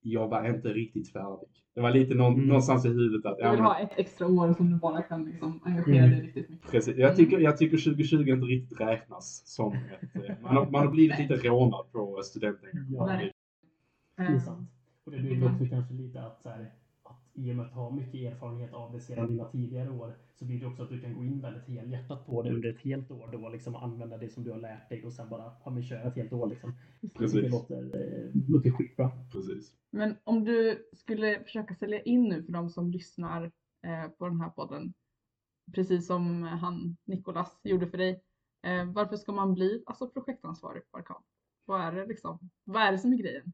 jag 0.00 0.28
var 0.28 0.48
inte 0.48 0.68
riktigt 0.68 1.12
färdig. 1.12 1.48
Det 1.74 1.80
var 1.80 1.90
lite 1.90 2.14
någon, 2.14 2.34
Mm. 2.34 2.46
någonstans 2.46 2.84
i 2.84 2.88
huvudet 2.88 3.26
att 3.26 3.36
Du 3.38 3.42
vill 3.42 3.52
men- 3.52 3.60
ha 3.64 3.78
ett 3.78 3.90
extra 3.96 4.26
år 4.26 4.52
som 4.54 4.70
du 4.70 4.76
bara 4.76 5.02
kan 5.02 5.24
liksom 5.24 5.60
engagera 5.64 5.98
Mm. 6.04 6.10
dig 6.10 6.20
riktigt 6.20 6.48
mycket. 6.48 6.70
Precis. 6.70 6.96
Jag, 6.96 7.16
tycker, 7.16 7.38
jag 7.38 7.56
tycker 7.58 7.76
2020 7.76 8.28
inte 8.28 8.46
riktigt 8.46 8.80
räknas 8.80 9.42
som 9.46 9.72
ett... 9.72 10.42
Man 10.42 10.56
har, 10.56 10.70
man 10.70 10.86
har 10.86 10.92
blivit 10.92 11.18
lite 11.18 11.34
rånad 11.34 11.92
på 11.92 12.20
studentengagemang. 12.24 13.20
Ja, 14.16 14.24
det 14.24 14.32
är 14.34 14.38
sant. 14.38 14.70
Och 15.04 15.12
det 15.12 15.18
blir 15.18 15.34
ju 15.34 15.44
också 15.44 15.64
kanske 15.70 15.94
lite 15.94 16.22
att, 16.22 16.42
så 16.42 16.48
här, 16.48 16.70
i 17.34 17.52
och 17.52 17.56
med 17.56 17.66
att 17.66 17.72
ha 17.72 17.90
mycket 17.90 18.32
erfarenhet 18.32 18.72
av 18.72 18.92
det 18.92 19.00
sedan 19.00 19.28
dina 19.28 19.44
tidigare 19.44 19.90
år 19.90 20.16
så 20.34 20.44
blir 20.44 20.60
det 20.60 20.66
också 20.66 20.82
att 20.82 20.88
du 20.88 21.00
kan 21.00 21.14
gå 21.14 21.24
in 21.24 21.40
väldigt 21.40 21.68
helhjärtat 21.68 22.26
på 22.26 22.42
det 22.42 22.50
under 22.50 22.68
ett 22.68 22.80
helt 22.80 23.10
år 23.10 23.28
då 23.32 23.48
liksom 23.48 23.74
och 23.74 23.84
använda 23.84 24.18
det 24.18 24.28
som 24.28 24.44
du 24.44 24.50
har 24.50 24.58
lärt 24.58 24.88
dig 24.88 25.04
och 25.04 25.12
sen 25.12 25.28
bara 25.28 25.52
ja, 25.64 25.70
men 25.70 25.82
köra 25.82 26.02
ett 26.02 26.16
helt 26.16 26.32
år 26.32 26.48
liksom. 26.48 26.74
Det 27.00 27.08
Precis. 27.08 27.52
låter, 27.52 27.82
eh, 27.82 28.30
låter 28.48 28.70
skitbra. 28.70 29.10
Precis. 29.32 29.72
Men 29.90 30.16
om 30.24 30.44
du 30.44 30.88
skulle 30.92 31.44
försöka 31.44 31.74
sälja 31.74 32.02
in 32.02 32.24
nu 32.24 32.42
för 32.42 32.52
de 32.52 32.70
som 32.70 32.90
lyssnar 32.90 33.44
eh, 33.82 34.08
på 34.18 34.28
den 34.28 34.40
här 34.40 34.50
podden, 34.50 34.94
precis 35.72 36.06
som 36.06 36.42
han 36.42 36.96
Nikolas 37.04 37.60
gjorde 37.64 37.86
för 37.86 37.98
dig. 37.98 38.22
Eh, 38.62 38.92
varför 38.92 39.16
ska 39.16 39.32
man 39.32 39.54
bli 39.54 39.82
alltså, 39.86 40.08
projektansvarig 40.08 40.82
på 40.90 40.98
Arkad? 40.98 41.22
Vad 41.64 41.80
är 41.80 41.92
det 41.92 42.06
liksom? 42.06 42.50
Vad 42.64 42.82
är 42.82 42.92
det 42.92 42.98
som 42.98 43.12
är 43.12 43.16
grejen? 43.16 43.52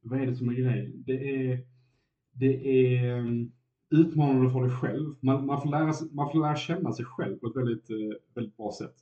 Vad 0.00 0.20
är 0.20 0.26
det 0.26 0.36
som 0.36 0.48
är 0.48 0.54
grejen? 0.54 1.02
Det 1.06 1.12
är, 1.12 1.66
det 2.38 2.86
är 2.96 3.18
mm, 3.18 3.52
utmanande 3.90 4.50
för 4.50 4.60
dig 4.60 4.70
själv. 4.70 5.14
Man, 5.20 5.46
man, 5.46 5.62
får 5.62 5.70
lära, 5.70 5.92
sig- 5.92 6.08
man 6.12 6.32
får 6.32 6.40
lära 6.40 6.56
känna 6.56 6.92
sig 6.92 7.04
själv 7.04 7.38
på 7.38 7.46
ett 7.46 7.56
väldigt, 7.56 7.90
eh, 7.90 8.16
väldigt 8.34 8.56
bra 8.56 8.72
sätt. 8.78 8.94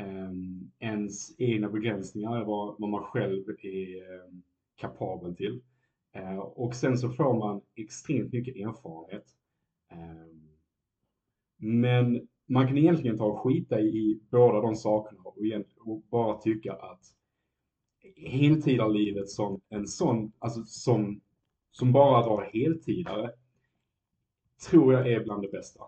Um, 0.00 0.70
ens 0.78 1.40
egna 1.40 1.68
begränsningar 1.68 2.36
är 2.36 2.44
vad, 2.44 2.76
vad 2.78 2.90
man 2.90 3.02
själv 3.02 3.44
är 3.62 4.22
um, 4.26 4.42
kapabel 4.76 5.36
till. 5.36 5.62
Uh, 6.16 6.38
och 6.38 6.74
sen 6.74 6.98
så 6.98 7.08
får 7.08 7.38
man 7.38 7.60
extremt 7.74 8.32
mycket 8.32 8.56
erfarenhet. 8.56 9.26
Um, 9.92 10.48
men 11.56 12.28
man 12.46 12.66
kan 12.66 12.78
egentligen 12.78 13.18
ta 13.18 13.24
och 13.24 13.40
skita 13.40 13.80
i 13.80 14.20
båda 14.30 14.60
de 14.60 14.74
sakerna 14.74 15.20
och, 15.22 15.36
och 15.78 16.02
bara 16.10 16.38
tycka 16.38 16.72
att 16.72 17.14
heltidarlivet 18.16 19.28
som 19.28 19.60
en 19.68 19.86
sån, 19.86 20.32
alltså 20.38 20.64
som, 20.64 21.20
som 21.74 21.92
bara 21.92 22.26
vara 22.26 22.44
heltidare, 22.44 23.32
tror 24.68 24.92
jag 24.92 25.10
är 25.12 25.24
bland 25.24 25.42
det 25.42 25.48
bästa. 25.48 25.84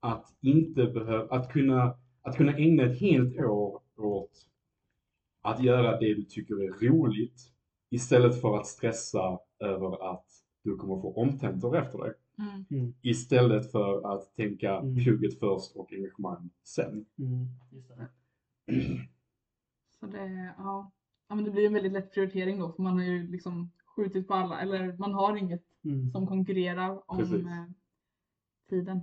Att 0.00 0.36
inte 0.40 0.86
behöva, 0.86 1.34
att 1.34 1.52
kunna, 1.52 1.94
att 2.22 2.36
kunna 2.36 2.56
ägna 2.56 2.82
ett 2.82 3.00
helt 3.00 3.38
år 3.38 3.80
åt 3.96 4.48
att 5.42 5.62
göra 5.62 5.98
det 5.98 6.14
du 6.14 6.24
tycker 6.24 6.54
är 6.54 6.88
roligt 6.88 7.52
istället 7.90 8.40
för 8.40 8.56
att 8.56 8.66
stressa 8.66 9.38
över 9.58 10.12
att 10.12 10.26
du 10.62 10.76
kommer 10.76 11.00
få 11.00 11.14
omtentor 11.14 11.76
efter 11.76 11.98
dig. 11.98 12.12
Mm. 12.38 12.64
Mm. 12.70 12.94
Istället 13.02 13.72
för 13.72 14.14
att 14.14 14.34
tänka 14.34 14.76
Mm. 14.76 15.04
plugget 15.04 15.38
först 15.38 15.76
och 15.76 15.92
engagemang 15.92 16.50
sen. 16.62 17.06
Mm. 17.18 17.46
Just 17.70 17.88
det. 17.88 18.08
Så 20.00 20.06
det, 20.06 20.54
ja. 20.58 20.92
ja, 21.28 21.34
men 21.34 21.44
det 21.44 21.50
blir 21.50 21.66
en 21.66 21.72
väldigt 21.72 21.92
lätt 21.92 22.12
prioritering 22.12 22.58
då 22.58 22.72
för 22.72 22.82
man 22.82 22.98
har 22.98 23.04
ju 23.04 23.30
liksom 23.30 23.70
skjutit 23.96 24.28
på 24.28 24.34
alla, 24.34 24.60
eller 24.60 24.96
man 24.98 25.14
har 25.14 25.36
inget 25.36 25.62
Mm. 25.84 26.10
som 26.10 26.26
konkurrerar 26.26 27.10
om 27.10 27.18
Precis. 27.18 27.46
eh, 27.46 27.64
tiden. 28.70 29.00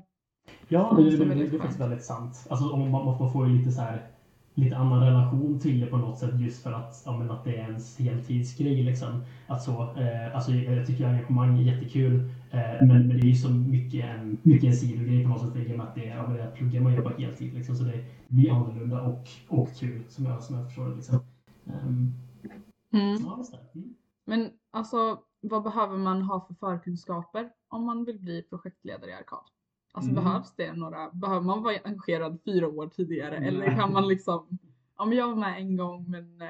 Ja, 0.67 0.93
det, 0.97 1.03
det, 1.03 1.25
det, 1.25 1.35
det 1.35 1.55
är 1.55 1.59
faktiskt 1.59 1.79
väldigt 1.79 2.03
sant. 2.03 2.47
Alltså, 2.49 2.69
om 2.69 2.91
man, 2.91 3.05
man 3.05 3.31
får 3.31 3.47
ju 3.47 3.57
lite 3.57 3.71
så 3.71 3.81
här 3.81 4.07
lite 4.53 4.77
annan 4.77 5.03
relation 5.03 5.59
till 5.59 5.79
det 5.79 5.85
på 5.87 5.97
något 5.97 6.17
sätt 6.17 6.39
just 6.39 6.63
för 6.63 6.71
att, 6.71 7.03
ja, 7.05 7.17
men 7.17 7.31
att 7.31 7.43
det 7.43 7.55
är 7.57 7.63
ens 7.63 7.99
heltidsgrej. 7.99 8.83
Liksom. 8.83 9.23
Att 9.47 9.63
så, 9.63 9.71
eh, 9.71 10.35
alltså, 10.35 10.51
jag, 10.51 10.87
tycker 10.87 11.05
engagemang 11.07 11.57
är 11.57 11.61
jättekul, 11.61 12.19
eh, 12.51 12.87
men, 12.87 12.87
men 12.87 13.07
det 13.07 13.23
är 13.23 13.29
ju 13.29 13.35
så 13.35 13.49
mycket 13.49 14.05
en, 14.05 14.37
mycket 14.43 14.67
en 14.67 14.75
sidogrej 14.75 15.23
på 15.23 15.29
något 15.29 15.41
sätt 15.41 15.55
i 15.55 15.73
och 15.73 15.77
med 15.77 15.87
att 15.87 15.95
det 15.95 16.07
är, 16.09 16.17
ja, 16.17 16.27
men 16.27 16.37
det 16.37 16.43
är 16.43 16.51
pluggar 16.51 16.81
man 16.81 17.03
på 17.03 17.09
heltid. 17.09 17.53
Liksom, 17.53 17.75
så 17.75 17.83
det 17.83 18.05
blir 18.27 18.51
annorlunda 18.51 19.01
och, 19.01 19.27
och 19.47 19.69
kul 19.75 20.03
som 20.09 20.25
jag, 20.25 20.43
som 20.43 20.55
jag 20.55 20.65
förstår 20.65 20.89
det. 20.89 20.95
Liksom. 20.95 21.19
Ehm, 21.67 22.13
ja, 22.91 23.37
just 23.37 23.51
det. 23.51 23.79
Mm. 23.79 23.95
Men 24.29 24.51
alltså, 24.71 25.23
vad 25.41 25.63
behöver 25.63 25.97
man 25.97 26.21
ha 26.21 26.45
för 26.47 26.53
förkunskaper 26.53 27.51
om 27.67 27.83
man 27.85 28.05
vill 28.05 28.19
bli 28.19 28.43
projektledare 28.43 29.09
i 29.11 29.13
Arkad? 29.13 29.43
Alltså 29.93 30.11
Mm. 30.11 30.23
behövs 30.23 30.55
det 30.55 30.73
några, 30.73 31.11
behöver 31.11 31.41
man 31.45 31.63
vara 31.63 31.75
engagerad 31.83 32.39
fyra 32.45 32.67
år 32.67 32.87
tidigare 32.87 33.35
eller 33.37 33.67
Nej. 33.67 33.75
kan 33.77 33.93
man 33.93 34.07
liksom, 34.07 34.57
men 34.97 35.11
jag 35.11 35.27
var 35.27 35.35
med 35.35 35.57
en 35.61 35.77
gång 35.77 36.05
men 36.11 36.41
eh, 36.41 36.47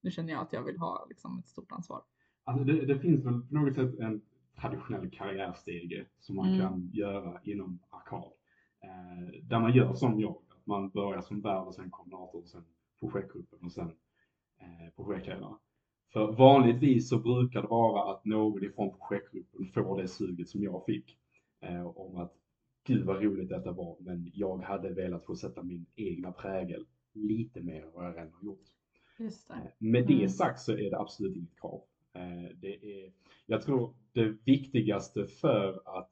nu 0.00 0.10
känner 0.10 0.32
jag 0.32 0.42
att 0.42 0.52
jag 0.52 0.62
vill 0.62 0.78
ha 0.78 1.06
liksom 1.08 1.38
ett 1.38 1.48
stort 1.48 1.72
ansvar. 1.72 2.02
Alltså 2.44 2.64
det, 2.64 2.86
det 2.86 2.98
finns 2.98 3.24
väl 3.24 3.40
på 3.48 3.54
något 3.54 3.74
sätt 3.74 3.98
en 3.98 4.20
traditionell 4.60 5.10
karriärstege 5.10 6.06
som 6.20 6.36
man 6.36 6.46
Mm. 6.48 6.60
kan 6.60 6.90
göra 6.92 7.40
inom 7.42 7.78
arkad. 7.90 8.32
Eh, 8.80 9.40
där 9.42 9.60
man 9.60 9.72
gör 9.74 9.94
som 9.94 10.20
jag, 10.20 10.30
att 10.50 10.66
man 10.66 10.88
börjar 10.90 11.20
som 11.20 11.40
värd 11.40 11.66
och 11.66 11.74
sen 11.74 11.90
koordinator 11.90 12.42
och 12.42 12.48
sen 12.48 12.64
projektgruppen 13.00 13.58
och 13.62 13.72
sen 13.72 13.90
eh, 14.58 14.90
projektledare. 14.96 15.54
För 16.12 16.32
vanligtvis 16.32 17.08
så 17.08 17.18
brukar 17.18 17.62
det 17.62 17.68
vara 17.68 18.12
att 18.12 18.24
någon 18.24 18.64
ifrån 18.64 18.94
projektgruppen 18.98 19.66
får 19.66 20.02
det 20.02 20.08
suget 20.08 20.48
som 20.48 20.62
jag 20.62 20.84
fick. 20.86 21.18
Eh, 21.60 21.86
om 21.86 22.16
att 22.16 22.32
gud 22.86 23.04
vad 23.04 23.22
roligt 23.22 23.48
detta 23.48 23.72
var, 23.72 23.96
men 24.00 24.30
jag 24.34 24.58
hade 24.62 24.92
velat 24.92 25.24
få 25.26 25.36
sätta 25.36 25.62
min 25.62 25.86
egna 25.96 26.32
prägel 26.32 26.86
lite 27.12 27.60
mer 27.60 27.82
än 27.82 27.92
vad 27.94 28.04
jag 28.06 28.12
redan 28.16 28.32
har 28.32 28.44
gjort. 28.44 28.64
Just 29.18 29.48
det. 29.48 29.54
Med 29.78 30.06
det 30.06 30.14
Mm. 30.14 30.28
sagt 30.28 30.60
så 30.60 30.72
är 30.72 30.90
det 30.90 30.98
absolut 30.98 31.36
inget 31.36 31.60
krav. 31.60 31.82
Eh, 32.14 32.56
Det 32.60 33.04
är, 33.04 33.12
jag 33.46 33.62
tror 33.62 33.94
det 34.12 34.36
viktigaste 34.44 35.26
för 35.26 35.82
att 35.98 36.10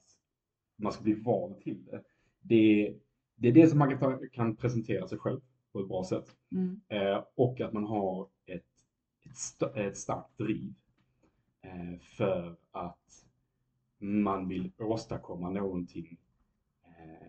man 0.77 0.91
ska 0.91 1.03
bli 1.03 1.13
van 1.13 1.59
till 1.59 1.85
det, 1.85 2.03
det 2.41 2.87
är 2.87 2.95
det, 3.35 3.47
är 3.47 3.51
det 3.51 3.67
som 3.67 3.79
man 3.79 3.89
kan, 3.89 3.99
ta, 3.99 4.19
kan 4.31 4.55
presentera 4.55 5.07
sig 5.07 5.17
själv 5.17 5.39
på 5.73 5.79
ett 5.79 5.87
bra 5.87 6.03
sätt. 6.03 6.35
Mm. 6.51 6.81
Eh, 6.87 7.23
och 7.35 7.61
att 7.61 7.73
man 7.73 7.83
har 7.85 8.27
ett, 9.35 9.61
ett, 9.61 9.71
sta- 9.71 9.75
ett 9.87 9.97
starkt 9.97 10.37
driv 10.37 10.73
eh, 11.61 11.99
för 11.99 12.55
att 12.71 13.25
man 13.97 14.47
vill 14.47 14.71
åstadkomma 14.77 15.49
någonting, 15.49 16.17
eh, 16.83 17.27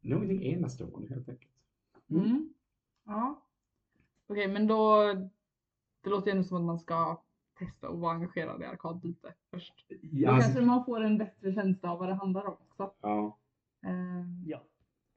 någonting 0.00 0.42
enastående 0.42 1.08
helt 1.14 1.28
enkelt. 1.28 1.52
Mm. 2.10 2.54
Ja. 3.04 3.42
Okej 4.26 4.48
men 4.48 4.66
då, 4.66 5.02
det 6.02 6.10
låter 6.10 6.26
ju 6.26 6.30
ändå 6.36 6.44
som 6.44 6.56
att 6.56 6.62
man 6.64 6.78
ska 6.78 7.22
testa 7.58 7.88
och 7.88 8.00
vara 8.00 8.12
engagerad 8.14 8.62
i 8.62 8.64
Arkad 8.64 9.04
lite 9.04 9.34
först. 9.50 9.86
Då 9.88 9.96
Ja, 10.00 10.30
alltså, 10.30 10.46
kanske 10.46 10.66
man 10.66 10.84
får 10.84 11.00
en 11.00 11.18
bättre 11.18 11.54
känsla 11.54 11.92
av 11.92 11.98
vad 11.98 12.08
det 12.08 12.14
handlar 12.14 12.46
om 12.46 12.52
också. 12.68 12.92
ja. 13.00 13.38
Ehm, 13.82 14.42
Ja. 14.46 14.62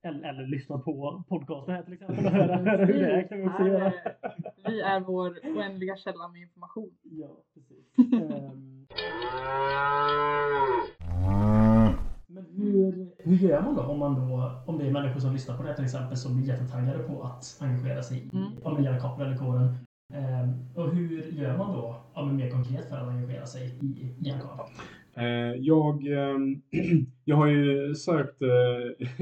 Eller, 0.06 0.30
eller 0.30 0.48
lyssna 0.48 0.78
på 0.78 1.24
podcasten 1.30 1.76
här 1.76 1.84
till 1.84 1.94
exempel 1.98 2.26
och 2.26 2.32
höra, 2.32 2.56
höra 2.58 2.86
hur 2.86 2.94
det 2.94 3.12
är 3.12 3.28
kan 3.28 3.38
vi 3.38 3.48
också 3.48 3.64
göra. 3.68 3.86
är- 3.86 4.70
Vi 4.70 4.82
är 4.82 5.00
vår 5.00 5.40
oändliga 5.56 5.96
källa 5.98 6.28
med 6.28 6.42
information. 6.42 6.90
Ja, 7.04 7.28
precis. 7.54 7.86
Ehm. 8.14 8.88
Men 12.28 12.46
hur, 12.56 13.12
hur 13.18 13.36
gör 13.36 13.62
man 13.62 13.76
då 13.76 13.82
om, 13.82 14.00
man 14.00 14.16
då 14.16 14.52
om 14.66 14.78
det 14.78 14.88
är 14.88 14.92
människor 14.92 15.20
som 15.20 15.34
lyssnar 15.34 15.58
på 15.58 15.64
det 15.64 15.70
här 15.70 15.76
till 15.76 15.86
exempel 15.86 16.18
som 16.18 16.36
blir 16.38 16.48
jättetaggade 16.48 17.00
på 17.04 17.24
att 17.24 17.58
engagera 17.62 18.04
sig 18.04 18.18
i 18.18 18.30
Mm. 18.38 18.52
ja, 18.64 18.74
men 18.74 18.84
gärna 18.84 19.00
kapeln 19.00 19.28
eller 19.30 19.38
kåren. 19.40 19.76
Ehm, 20.14 20.54
och 20.76 20.96
hur 20.96 21.22
gör 21.22 21.58
man 21.58 21.74
då 21.74 21.96
ja, 22.14 22.26
mer 22.26 22.50
konkret 22.50 22.90
för 22.90 22.98
att 22.98 23.08
engagera 23.10 23.46
sig 23.46 23.68
i 23.82 24.16
Järnkap? 24.20 24.70
Eh, 25.18 25.56
jag, 25.60 26.08
ehm, 26.08 26.62
jag 27.26 27.36
har 27.36 27.48
ju 27.48 27.96
sökt, 27.96 28.42
eh, 28.42 28.48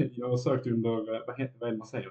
jag 0.14 0.28
har 0.28 0.36
sökt 0.36 0.66
under, 0.66 1.14
eh, 1.14 1.20
vad, 1.26 1.38
heter, 1.40 1.58
vad 1.58 1.68
är 1.68 1.72
det 1.72 1.78
man 1.78 1.86
säger, 1.86 2.10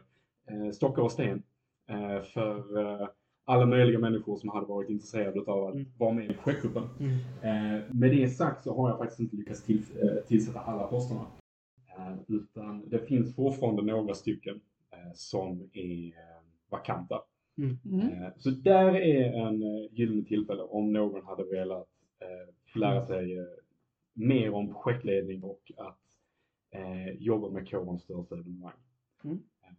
eh, 0.49 0.71
stockar 0.71 1.01
och 1.01 1.11
sten 1.11 1.43
eh, 1.89 2.21
för 2.21 2.77
eh, 3.01 3.07
alla 3.45 3.65
möjliga 3.65 3.99
människor 3.99 4.37
som 4.37 4.49
hade 4.49 4.65
varit 4.65 4.89
intresserade 4.89 5.39
av 5.51 5.65
att 5.67 5.73
Mm. 5.73 5.85
vara 5.97 6.13
med 6.13 6.25
i 6.31 6.33
projektgruppen. 6.33 6.83
Mm. 6.99 7.11
Eh, 7.41 7.81
med 7.91 8.11
det 8.11 8.27
sagt 8.29 8.63
så 8.63 8.75
har 8.75 8.89
jag 8.89 8.97
faktiskt 8.97 9.19
inte 9.19 9.35
lyckats 9.35 9.63
till, 9.63 9.81
eh, 10.01 10.23
tillsätta 10.27 10.59
alla 10.59 10.87
posterna. 10.87 11.25
Eh, 11.97 12.13
utan 12.27 12.89
det 12.89 12.99
finns 12.99 13.35
fortfarande 13.35 13.81
några 13.81 14.13
stycken 14.13 14.55
eh, 14.91 15.11
som 15.13 15.69
är 15.73 16.07
eh, 16.07 16.41
vakanta. 16.69 17.21
Mm. 17.57 17.77
Eh, 18.23 18.29
Så 18.37 18.49
där 18.49 18.95
är 18.95 19.33
en 19.47 19.63
eh, 19.63 19.91
gyllene 19.91 20.23
tillfälle 20.23 20.61
om 20.63 20.93
någon 20.93 21.25
hade 21.25 21.43
velat 21.43 21.87
eh, 22.21 22.79
lära 22.79 23.05
sig 23.05 23.37
eh, 23.37 23.43
mer 24.13 24.53
om 24.53 24.73
projektledning 24.73 25.43
och 25.43 25.71
att 25.77 25.99
eh, 26.71 27.09
jobba 27.13 27.49
med 27.49 27.69
kårens 27.69 28.01
största 28.03 28.35
evenemang. 28.35 28.73
Mm. 29.23 29.37
Eh, 29.63 29.73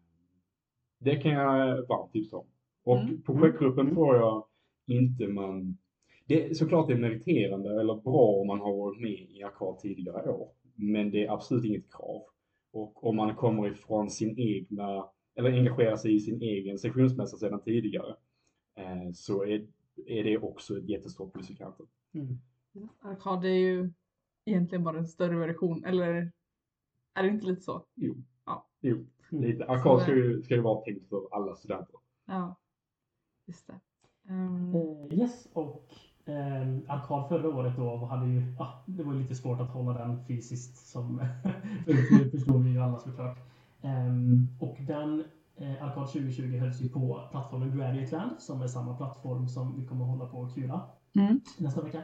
Det 0.99 1.17
kan 1.17 1.33
jag 1.33 1.87
varmt 1.87 2.13
tipsa 2.13 2.37
om. 2.37 2.47
Och 2.85 2.99
Mm. 2.99 3.23
projektgruppen 3.23 3.81
Mm. 3.81 3.95
tror 3.95 4.17
jag 4.17 4.45
inte 4.87 5.29
man... 5.29 5.79
Det 6.27 6.45
är 6.51 6.55
såklart 6.55 6.89
det 6.89 6.95
är 6.95 6.99
meriterande 6.99 7.81
eller 7.81 7.95
bra 7.95 8.27
om 8.41 8.47
man 8.47 8.61
har 8.61 8.77
varit 8.77 9.01
med 9.01 9.31
i 9.31 9.43
arkad 9.43 9.79
tidigare 9.79 10.31
år. 10.31 10.49
Men 10.75 11.11
det 11.11 11.25
är 11.27 11.33
absolut 11.33 11.65
inget 11.65 11.93
krav. 11.93 12.23
Och 12.73 13.07
om 13.07 13.17
man 13.17 13.35
kommer 13.37 13.71
ifrån 13.71 14.11
sin 14.11 14.39
egna, 14.39 15.09
eller 15.35 15.53
engagerar 15.53 15.97
sig 15.97 16.15
i 16.15 16.21
sin 16.21 16.43
egen 16.43 16.79
sektionsmässa 16.79 17.37
sedan 17.37 17.61
tidigare, 17.63 18.17
eh, 18.77 19.13
så 19.15 19.45
är, 19.45 19.67
är 20.07 20.25
det 20.25 20.39
också 20.39 20.79
ett 20.79 20.89
jättestort 20.89 21.33
plus 21.33 21.51
i 21.51 21.57
kanten. 21.57 21.87
Mm. 22.15 22.39
Arkad 23.01 23.45
är 23.45 23.49
ju 23.49 23.91
egentligen 24.45 24.85
bara 24.85 24.99
en 24.99 25.07
större 25.07 25.37
version, 25.37 25.85
eller 25.85 26.33
är 27.15 27.23
det 27.23 27.29
inte 27.29 27.47
lite 27.47 27.63
så? 27.63 27.83
Jo. 27.95 28.15
Ja. 28.47 28.67
Jo, 28.81 29.07
lite. 29.29 29.65
Arkad 29.67 30.03
ska 30.03 30.15
ju, 30.15 30.43
ska 30.43 30.55
ju 30.55 30.61
vara 30.61 30.81
tänkt 30.85 31.09
för 31.09 31.23
alla 31.31 31.55
studenter. 31.57 31.97
Ja, 32.27 32.57
just 33.47 33.67
det. 33.67 33.81
Ehm, 34.29 34.75
Eh, 34.75 35.19
yes, 35.19 35.49
och 35.53 35.95
eh, 36.25 36.69
Arkad 36.89 37.29
förra 37.29 37.49
året 37.49 37.77
då 37.77 37.97
hade 37.97 38.27
ju, 38.27 38.43
ah, 38.59 38.83
det 38.87 39.03
var 39.03 39.13
ju 39.15 39.19
lite 39.21 39.35
svårt 39.35 39.61
att 39.61 39.71
hålla 39.71 39.93
den 39.99 40.25
fysiskt 40.27 40.87
som, 40.89 41.19
för 41.85 42.25
det 42.25 42.31
förstår 42.31 42.59
vi 42.59 42.71
ju 42.71 42.79
alla 42.81 42.99
såklart. 42.99 43.39
Ehm, 43.83 44.49
och 44.61 44.77
den 44.81 45.25
eh, 45.57 45.83
Arkad 45.85 46.07
2020 46.07 46.43
hölls 46.59 46.81
ju 46.83 46.89
på 46.89 47.29
plattformen 47.31 47.77
Graduateland 47.79 48.41
som 48.41 48.63
är 48.63 48.67
samma 48.67 48.97
plattform 48.97 49.49
som 49.49 49.81
vi 49.81 49.87
kommer 49.87 50.05
att 50.05 50.11
hålla 50.11 50.27
på 50.27 50.49
Kula 50.55 50.91
Mm. 51.17 51.41
nästa 51.59 51.83
vecka. 51.83 52.03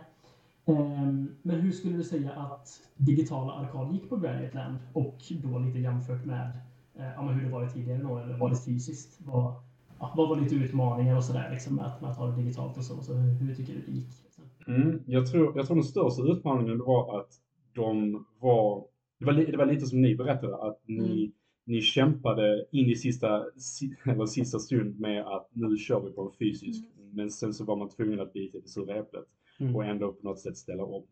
Ehm, 0.66 1.36
men 1.42 1.60
hur 1.60 1.72
skulle 1.72 1.96
du 1.96 2.04
säga 2.04 2.30
att 2.32 2.68
digitala 2.96 3.52
Arkad 3.52 3.92
gick 3.92 4.08
på 4.08 4.16
Graduateland 4.16 4.78
och 4.92 5.18
då 5.42 5.58
lite 5.58 5.78
jämfört 5.78 6.24
med 6.24 6.50
eh, 6.94 7.04
ja, 7.16 7.22
men 7.22 7.34
hur 7.34 7.44
det 7.44 7.52
varit 7.52 7.74
tidigare 7.74 8.02
då, 8.02 8.18
eller 8.18 8.38
var 8.38 8.50
det 8.50 8.56
fysiskt? 8.56 9.20
Vad, 9.26 9.54
ja, 9.98 10.14
vad 10.16 10.28
var 10.28 10.36
lite 10.40 10.54
utmaningar 10.54 11.16
och 11.16 11.24
sådär 11.24 11.50
liksom, 11.52 11.76
med, 11.76 11.86
att, 11.86 12.00
med 12.00 12.10
att 12.10 12.16
ha 12.16 12.26
det 12.26 12.36
digitalt 12.42 12.76
och 12.76 12.84
så? 12.84 13.02
så 13.02 13.14
hur, 13.14 13.32
hur 13.46 13.54
tycker 13.54 13.72
du 13.72 13.80
det 13.86 13.92
gick? 13.92 14.08
Mm, 14.66 15.02
jag, 15.06 15.26
tror, 15.32 15.52
jag 15.56 15.66
tror 15.66 15.76
den 15.76 15.84
största 15.84 16.22
utmaningen 16.22 16.78
var 16.78 17.20
att 17.20 17.28
de 17.74 18.12
var, 18.40 18.84
det 19.18 19.24
var, 19.26 19.32
det 19.32 19.56
var 19.56 19.66
lite 19.66 19.86
som 19.86 20.00
ni 20.00 20.16
berättade, 20.16 20.56
att 20.56 20.80
ni, 20.86 21.22
Mm. 21.24 21.32
ni 21.64 21.80
kämpade 21.80 22.66
in 22.72 22.90
i 22.90 22.96
sista, 22.96 23.44
si- 23.56 23.94
eller 24.04 24.26
sista 24.26 24.58
stund 24.58 25.00
med 25.00 25.26
att 25.26 25.48
nu 25.52 25.76
kör 25.76 26.00
vi 26.00 26.10
på 26.10 26.22
en 26.22 26.32
fysisk. 26.38 26.84
Men 27.12 27.30
sen 27.30 27.54
så 27.54 27.64
var 27.64 27.76
man 27.76 27.88
tvungen 27.88 28.20
att 28.20 28.32
bita 28.32 28.58
i 28.58 28.60
det 28.60 28.68
sura 28.68 28.94
äpplet 28.96 29.24
Mm. 29.60 29.76
och 29.76 29.84
ändå 29.84 30.12
på 30.12 30.28
något 30.28 30.40
sätt 30.40 30.56
ställa 30.56 30.84
om. 30.84 31.06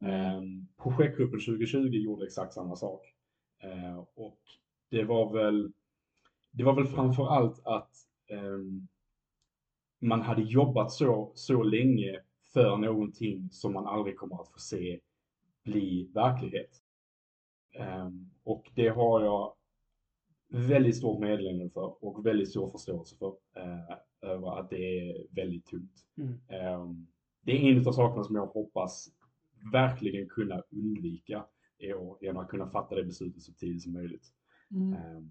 Ehm, 0.00 0.66
projektgruppen 0.82 1.40
2020 1.40 1.78
gjorde 1.78 2.26
exakt 2.26 2.52
samma 2.52 2.76
sak. 2.76 3.14
Eh, 3.62 3.98
och 4.14 4.40
det 4.88 5.04
var 5.04 5.32
väl, 5.32 5.72
det 6.50 6.64
var 6.64 6.74
väl 6.74 6.86
framför 6.86 7.26
allt 7.26 7.66
att 7.66 7.90
ehm, 8.28 8.88
man 9.98 10.22
hade 10.22 10.42
jobbat 10.42 10.92
så, 10.92 11.32
så 11.34 11.62
länge 11.62 12.20
för 12.52 12.76
någonting 12.76 13.48
som 13.50 13.72
man 13.72 13.86
aldrig 13.86 14.16
kommer 14.16 14.40
att 14.40 14.48
få 14.48 14.58
se 14.58 15.00
bli 15.64 16.10
verklighet. 16.14 16.82
Ehm, 17.72 18.30
och 18.44 18.70
det 18.74 18.88
har 18.88 19.24
jag 19.24 19.54
väldigt 20.48 20.96
stort 20.96 21.20
medlidande 21.20 21.70
för 21.70 22.04
och 22.04 22.26
väldigt 22.26 22.50
stor 22.50 22.70
förståelse 22.70 23.16
för. 23.16 23.36
eh, 23.56 23.96
över 24.22 24.58
att 24.60 24.70
det 24.70 24.98
är 24.98 25.26
väldigt 25.30 25.66
tungt. 25.66 26.06
Mm. 26.16 26.40
Ehm, 26.48 27.06
det 27.42 27.52
är 27.52 27.72
en 27.76 27.88
av 27.88 27.92
sakerna 27.92 28.24
som 28.24 28.36
jag 28.36 28.46
hoppas 28.46 29.08
verkligen 29.72 30.28
kunna 30.28 30.62
undvika 30.70 31.44
i 31.78 31.92
år 31.92 32.18
genom 32.20 32.42
att 32.42 32.48
kunna 32.48 32.70
fatta 32.70 32.94
det 32.94 33.04
beslutet 33.04 33.42
så 33.42 33.52
tidigt 33.52 33.82
som 33.82 33.92
möjligt. 33.92 34.26
Mm. 34.70 34.92
Ehm, 34.92 35.30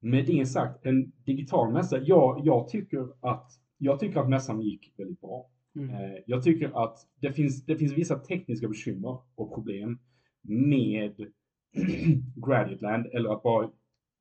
Med 0.00 0.26
det 0.26 0.46
sagt, 0.46 0.86
en 0.86 1.12
digital 1.24 1.72
mässa, 1.72 1.98
jag, 1.98 2.40
jag, 2.46 2.68
tycker 2.68 3.08
att, 3.20 3.50
jag 3.78 4.00
tycker 4.00 4.20
att 4.20 4.28
mässan 4.28 4.60
gick 4.60 4.94
väldigt 4.96 5.20
bra. 5.20 5.50
Mm. 5.76 5.90
Eh, 5.90 6.20
Jag 6.26 6.42
tycker 6.42 6.84
att 6.84 6.98
det 7.20 7.32
finns, 7.32 7.64
det 7.64 7.76
finns 7.76 7.92
vissa 7.92 8.18
tekniska 8.18 8.68
bekymmer 8.68 9.18
och 9.34 9.54
problem 9.54 9.98
med 10.42 11.14
Gradient 12.46 13.06
eller 13.12 13.32
att 13.32 13.42
bara 13.42 13.70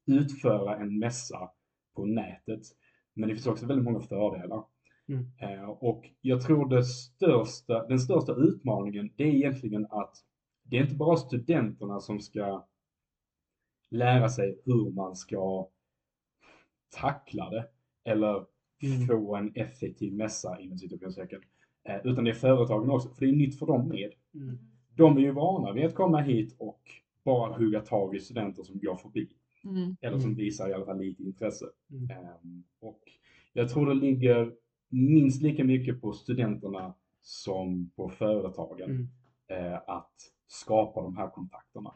utföra 0.05 0.77
en 0.77 0.99
mässa 0.99 1.49
på 1.95 2.05
nätet. 2.05 2.61
Men 3.13 3.29
det 3.29 3.35
finns 3.35 3.47
också 3.47 3.65
väldigt 3.65 3.85
många 3.85 3.99
fördelar. 3.99 4.63
Mm. 5.09 5.25
Eh, 5.39 5.69
Och 5.69 6.09
jag 6.21 6.41
tror 6.41 6.69
det 6.69 6.83
största, 6.83 7.87
den 7.87 7.99
största 7.99 8.33
utmaningen 8.35 9.09
det 9.15 9.23
är 9.23 9.27
egentligen 9.33 9.85
att 9.89 10.15
det 10.63 10.77
är 10.77 10.81
inte 10.81 10.95
bara 10.95 11.17
studenterna 11.17 11.99
som 11.99 12.19
ska 12.19 12.67
lära 13.89 14.29
sig 14.29 14.61
hur 14.65 14.91
man 14.91 15.15
ska 15.15 15.67
tackla 16.89 17.49
det 17.49 17.65
eller 18.03 18.45
Mm. 18.83 19.07
få 19.07 19.35
en 19.35 19.51
effektiv 19.55 20.13
mässa 20.13 20.59
inom 20.59 20.77
citationstecken. 20.77 21.41
Eh, 21.83 21.95
Utan 22.03 22.23
det 22.23 22.29
är 22.29 22.33
företagen 22.35 22.89
också, 22.89 23.09
för 23.09 23.25
det 23.25 23.31
är 23.31 23.35
nytt 23.35 23.59
för 23.59 23.65
dem 23.65 23.87
med. 23.87 24.11
Mm. 24.33 24.57
De 24.95 25.17
är 25.17 25.21
ju 25.21 25.31
vana 25.31 25.71
vid 25.71 25.85
att 25.85 25.95
komma 25.95 26.21
hit 26.21 26.55
och 26.59 26.81
bara 27.23 27.53
hugga 27.57 27.81
tag 27.81 28.15
i 28.15 28.19
studenter 28.19 28.63
som 28.63 28.79
går 28.79 28.95
förbi. 28.95 29.29
Mm. 29.63 29.95
Eller 30.01 30.17
som 30.19 30.29
Mm. 30.29 30.37
visar 30.37 30.69
i 30.69 30.73
alla 30.73 30.85
fall 30.85 30.99
lite 30.99 31.23
intresse. 31.23 31.65
Mm. 31.91 32.09
Ehm, 32.09 32.63
och 32.79 33.01
jag 33.53 33.69
tror 33.69 33.85
det 33.85 33.93
ligger 33.93 34.53
minst 34.93 35.41
lika 35.41 35.63
mycket 35.63 36.01
på 36.01 36.13
studenterna 36.13 36.93
som 37.21 37.89
på 37.95 38.09
företagen 38.09 38.89
Mm. 38.89 39.07
eh, 39.73 39.79
att 39.87 40.13
skapa 40.47 41.01
de 41.01 41.17
här 41.17 41.29
kontakterna 41.29 41.93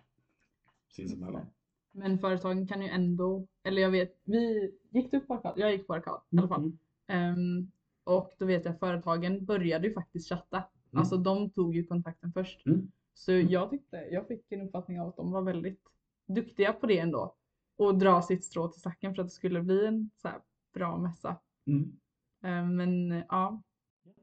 sinsemellan. 0.96 1.46
Men 1.92 2.20
företagen 2.20 2.68
kan 2.68 2.82
ju 2.82 2.88
ändå, 2.88 3.48
eller 3.64 3.82
jag 3.82 3.92
vet, 3.92 4.20
vi 4.24 4.72
gick 4.90 5.12
du 5.12 5.20
på 5.20 5.34
arkad? 5.34 5.54
Jag 5.56 5.72
gick 5.72 5.88
på 5.88 5.94
arkad 5.94 6.22
i 6.30 6.38
alla 6.38 6.48
fall. 6.48 6.60
Mm. 6.62 6.78
Ehm, 7.08 7.72
och 8.04 8.32
då 8.40 8.46
vet 8.46 8.66
jag 8.66 8.74
att 8.74 8.80
företagen 8.80 9.46
började 9.46 9.88
ju 9.88 9.94
faktiskt 9.94 10.30
chatta. 10.30 10.64
Alltså 10.94 11.18
de 11.18 11.50
tog 11.50 11.76
ju 11.76 11.84
kontakten 11.86 12.34
först. 12.34 12.66
Mm. 12.66 12.92
Så 13.14 13.32
jag 13.32 13.70
tyckte, 13.70 13.98
jag 14.12 14.28
fick 14.28 14.52
en 14.52 14.62
uppfattning 14.62 15.02
av 15.02 15.08
att 15.08 15.16
de 15.18 15.32
var 15.32 15.42
väldigt 15.42 15.82
duktiga 16.26 16.74
på 16.74 16.88
det 16.88 17.00
ändå. 17.00 17.36
Och 17.76 17.98
dra 17.98 18.22
sitt 18.22 18.44
strå 18.46 18.68
till 18.68 18.80
stacken 18.80 19.16
för 19.16 19.22
att 19.22 19.28
det 19.28 19.34
skulle 19.34 19.62
bli 19.64 19.86
en 19.86 20.10
så 20.16 20.28
här 20.28 20.40
bra 20.74 20.98
mässa. 20.98 21.36
Mm. 21.68 22.00
Ehm, 22.42 22.76
men 22.76 23.10
ja, 23.30 23.62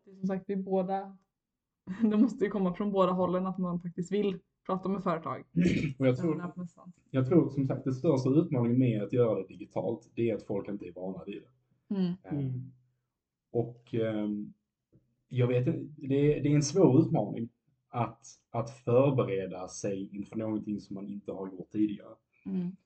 det 0.05 0.11
är 0.11 0.14
som 0.14 0.27
sagt 0.27 0.44
vi 0.46 0.57
båda, 0.57 1.16
det 2.11 2.16
måste 2.16 2.44
ju 2.44 2.50
komma 2.50 2.74
från 2.74 2.92
båda 2.92 3.12
hållen 3.12 3.46
att 3.46 3.59
man 3.59 3.81
faktiskt 3.81 4.12
vill 4.12 4.38
prata 4.66 4.88
med 4.88 5.03
företag. 5.03 5.44
Och 5.98 6.07
jag 6.07 6.16
tror, 6.16 6.53
jag 7.11 7.29
tror 7.29 7.50
som 7.50 7.66
sagt 7.66 7.85
den 7.85 7.94
största 7.94 8.31
utmaningen 8.31 8.79
med 8.79 9.03
att 9.03 9.12
göra 9.12 9.35
det 9.35 9.48
digitalt, 9.48 10.11
det 10.14 10.31
är 10.31 10.35
att 10.35 10.46
folk 10.46 10.68
inte 10.68 10.87
är 10.87 10.92
vana 10.92 11.24
vid 11.24 11.42
det. 11.42 11.94
Mm. 11.94 12.14
Mm. 12.24 12.72
Och 13.50 13.94
ehm, 13.94 14.53
jag 15.29 15.46
vet 15.46 15.66
inte, 15.66 15.94
det 15.96 16.14
är, 16.14 16.42
det 16.42 16.48
är 16.48 16.55
en 16.55 16.62
svår 16.62 17.00
utmaning 17.00 17.48
att, 17.88 18.27
att 18.50 18.70
förbereda 18.70 19.68
sig 19.68 20.16
inför 20.16 20.37
någonting 20.37 20.81
som 20.81 20.94
man 20.94 21.09
inte 21.09 21.33
har 21.33 21.46
gjort 21.46 21.70
tidigare. 21.70 22.14
Mm. 22.46 22.77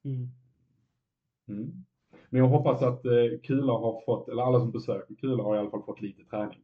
Men 2.30 2.40
jag 2.40 2.48
hoppas 2.48 2.82
att 2.82 3.04
eh, 3.04 3.12
Kula 3.42 3.72
har 3.72 4.00
fått, 4.04 4.28
eller 4.28 4.42
alla 4.42 4.58
som 4.60 4.70
besöker 4.70 5.14
Kula 5.14 5.42
har 5.42 5.56
i 5.56 5.58
alla 5.58 5.70
fall 5.70 5.82
fått 5.82 6.00
lite 6.00 6.24
träning 6.24 6.60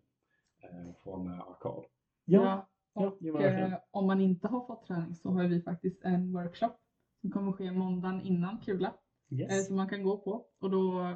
eh, 0.62 0.94
från 1.02 1.26
eh, 1.32 1.40
Arkad. 1.40 1.84
Ja. 2.24 2.68
Ja, 2.94 3.02
Och 3.06 3.40
eh, 3.40 3.72
om 3.90 4.06
man 4.06 4.20
inte 4.20 4.48
har 4.48 4.66
fått 4.66 4.86
träning 4.86 5.14
så 5.14 5.28
har 5.30 5.44
vi 5.44 5.62
faktiskt 5.62 6.04
en 6.04 6.32
workshop 6.32 6.70
som 7.20 7.30
kommer 7.30 7.52
ske 7.52 7.72
måndagen 7.72 8.20
innan 8.22 8.58
Kula 8.58 8.94
Yes. 9.30 9.66
som 9.66 9.76
man 9.76 9.88
kan 9.88 10.02
gå 10.02 10.18
på. 10.18 10.46
Och 10.60 10.70
då, 10.70 11.14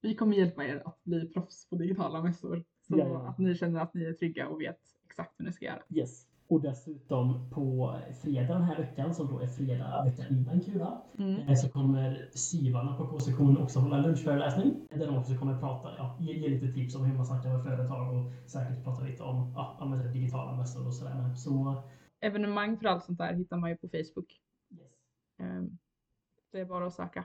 vi 0.00 0.14
kommer 0.14 0.36
hjälpa 0.36 0.64
er 0.64 0.82
att 0.84 1.04
bli 1.04 1.28
proffs 1.32 1.68
på 1.68 1.76
digitala 1.76 2.22
mässor 2.22 2.64
så 2.88 2.98
Jajamän. 2.98 3.26
att 3.26 3.38
ni 3.38 3.54
känner 3.54 3.80
att 3.80 3.94
ni 3.94 4.04
är 4.04 4.12
trygga 4.12 4.48
och 4.48 4.60
vet 4.60 4.78
exakt 5.04 5.40
hur 5.40 5.44
ni 5.44 5.52
ska 5.52 5.64
göra. 5.64 5.82
Yes. 5.88 6.26
Och 6.50 6.60
dessutom 6.60 7.50
på 7.50 7.94
fredag 8.22 8.52
den 8.54 8.62
här 8.62 8.76
veckan, 8.76 9.14
som 9.14 9.26
då 9.26 9.38
är 9.40 9.46
fredag 9.46 10.04
veckan 10.04 10.26
innan 10.30 10.60
Kula, 10.60 11.02
Mm. 11.18 11.40
eh, 11.48 11.54
så 11.54 11.68
kommer 11.68 12.28
SYVarna 12.34 12.96
på 12.96 13.06
K-sektion 13.06 13.58
också 13.58 13.78
hålla 13.80 13.96
en 13.96 14.02
lunchföreläsning. 14.02 14.86
Där 14.90 15.06
de 15.06 15.16
också 15.16 15.34
kommer 15.36 15.58
prata, 15.60 15.88
ja, 15.98 16.16
ge, 16.20 16.32
ge 16.32 16.48
lite 16.48 16.72
tips 16.72 16.94
om 16.94 17.04
hur 17.04 17.16
man 17.16 17.26
snackar 17.26 17.48
med 17.52 17.62
företag 17.64 18.14
och 18.16 18.50
säkert 18.50 18.84
prata 18.84 19.02
lite 19.04 19.22
om 19.22 19.52
ja, 19.54 19.76
använda 19.80 20.06
digitala 20.06 20.56
mässor 20.56 20.86
och 20.86 20.94
sådär. 20.94 21.34
Så 21.34 21.82
Evenemang 22.20 22.76
för 22.78 22.86
allt 22.88 23.04
sånt 23.04 23.18
där 23.18 23.34
hittar 23.34 23.56
man 23.56 23.70
ju 23.70 23.76
på 23.76 23.88
Facebook. 23.88 24.40
yes. 24.70 24.92
Eh, 25.38 25.62
Det 26.52 26.60
är 26.60 26.64
bara 26.64 26.86
att 26.86 26.94
söka. 26.94 27.24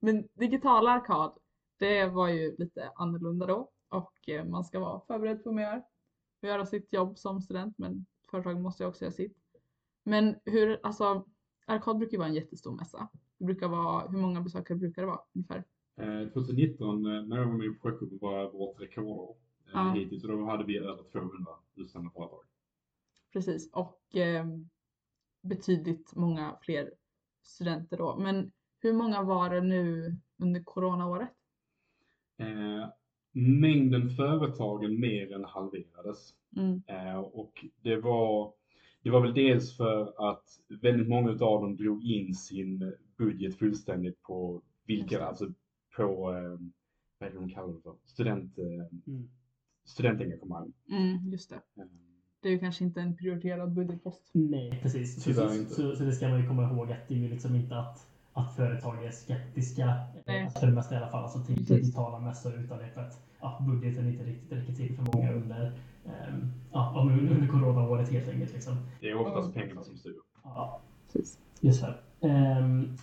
Men 0.00 0.28
digital 0.34 0.88
arkad, 0.88 1.32
det 1.80 2.06
var 2.06 2.28
ju 2.28 2.56
lite 2.58 2.92
annorlunda 2.94 3.46
då 3.46 3.70
och 3.88 4.28
eh, 4.28 4.44
man 4.44 4.64
ska 4.64 4.80
vara 4.80 5.00
förberedd 5.00 5.44
på 5.44 5.60
gör. 5.60 5.82
Och 6.42 6.48
göra 6.48 6.66
sitt 6.66 6.92
jobb 6.92 7.18
som 7.18 7.40
student 7.40 7.78
men 7.78 8.06
företagen 8.30 8.62
måste 8.62 8.82
ju 8.82 8.88
också 8.88 9.04
göra 9.04 9.12
sitt. 9.12 9.36
Men 10.04 10.36
hur, 10.44 10.80
alltså 10.82 11.26
arkad 11.66 11.98
brukar 11.98 12.12
ju 12.12 12.18
vara 12.18 12.28
en 12.28 12.34
jättestor 12.34 12.76
mässa. 12.76 13.08
Det 13.38 13.44
brukar 13.44 13.68
vara, 13.68 14.08
hur 14.08 14.18
många 14.18 14.40
besökare 14.40 14.78
brukar 14.78 15.02
det 15.02 15.08
vara 15.08 15.20
ungefär? 15.34 15.64
Eh, 16.00 16.28
2019 16.28 17.06
eh, 17.06 17.22
när 17.22 17.36
jag 17.36 17.46
var 17.46 17.52
med 17.54 17.66
i 17.66 17.74
projektgruppen 17.74 18.18
var 18.20 18.50
vårt 18.50 18.80
rekordår 18.80 19.36
eh, 19.66 19.70
Ja. 19.72 19.92
hittills 19.92 20.24
och 20.24 20.30
då 20.30 20.44
hade 20.44 20.64
vi 20.64 20.78
över 20.78 21.02
200 21.12 21.52
utsända 21.74 22.10
företag. 22.10 22.44
Precis 23.32 23.72
och 23.72 24.16
eh, 24.16 24.46
betydligt 25.42 26.16
många 26.16 26.58
fler 26.62 26.94
studenter 27.42 27.96
då. 27.96 28.16
Men 28.16 28.52
hur 28.80 28.92
många 28.92 29.22
var 29.22 29.50
det 29.50 29.60
nu 29.60 30.16
under 30.38 30.62
coronaåret? 30.64 31.30
Eh, 32.40 32.88
mängden 33.32 34.10
företagen 34.10 35.00
mer 35.00 35.32
än 35.32 35.44
halverades. 35.44 36.30
Mm. 36.56 36.82
Eh, 36.86 37.18
och 37.18 37.64
det 37.82 37.96
var, 37.96 38.52
det 39.02 39.10
var 39.10 39.20
väl 39.20 39.34
dels 39.34 39.76
för 39.76 40.28
att 40.30 40.44
väldigt 40.82 41.08
många 41.08 41.30
av 41.30 41.38
dem 41.62 41.76
drog 41.76 42.04
in 42.04 42.34
sin 42.34 42.92
budget 43.18 43.58
fullständigt 43.58 44.22
på 44.22 44.62
vilka, 44.86 45.18
det. 45.18 45.26
alltså 45.26 45.46
på, 45.96 46.32
eh, 46.32 46.58
vad 47.18 47.28
är 47.28 47.32
det 47.32 47.38
de 47.40 47.48
kallar 47.50 47.72
det 47.74 47.80
för? 47.80 47.94
Student, 48.04 48.58
eh, 48.58 48.64
Mm. 49.14 49.28
studentengagemang. 49.84 50.72
Mm, 50.90 51.30
just 51.32 51.50
det. 51.50 51.56
Eh, 51.56 51.86
Det 52.42 52.48
är 52.48 52.52
ju 52.52 52.58
kanske 52.58 52.84
inte 52.84 53.00
en 53.00 53.16
prioriterad 53.16 53.72
budgetpost. 53.72 54.30
Nej, 54.34 54.78
precis. 54.82 55.22
Så, 55.22 55.30
Tyvärr 55.30 55.48
så, 55.48 55.54
inte. 55.54 55.70
så, 55.74 55.96
så 55.96 56.04
det 56.04 56.12
ska 56.12 56.28
man 56.28 56.40
ju 56.40 56.48
komma 56.48 56.62
ihåg 56.72 56.92
att 56.92 57.08
det 57.08 57.14
är 57.14 57.18
ju 57.18 57.28
liksom 57.28 57.54
inte 57.54 57.76
att, 57.78 58.09
att 58.32 58.54
företag 58.56 59.04
är 59.04 59.10
skeptiska, 59.10 59.94
Nej. 60.26 60.50
för 60.60 60.66
det 60.66 60.72
mesta 60.72 60.94
i 60.94 60.98
alla 60.98 61.08
fall, 61.08 61.22
alltså 61.22 61.38
till 61.40 61.56
Precis. 61.56 61.68
digitala 61.76 62.18
mässor, 62.18 62.54
utan 62.54 62.78
det 62.78 62.88
för 62.94 63.00
att 63.00 63.22
ja, 63.40 63.62
budgeten 63.66 64.08
inte 64.08 64.24
riktigt 64.24 64.52
räcker 64.52 64.72
till 64.72 64.96
för 64.96 65.02
många 65.16 65.32
under, 65.32 65.72
ehm, 66.06 66.52
ja, 66.72 66.94
under, 67.02 67.34
under 67.34 67.46
coronaåret 67.48 68.08
helt 68.12 68.28
enkelt. 68.28 68.52
Liksom. 68.52 68.76
Det 69.00 69.10
är 69.10 69.14
oftast 69.26 69.54
pengarna 69.54 69.82
som 69.82 69.96
styr. 69.96 70.14
Ja, 70.44 70.80
Precis. 71.12 71.38
just 71.60 71.82
det. 71.82 71.94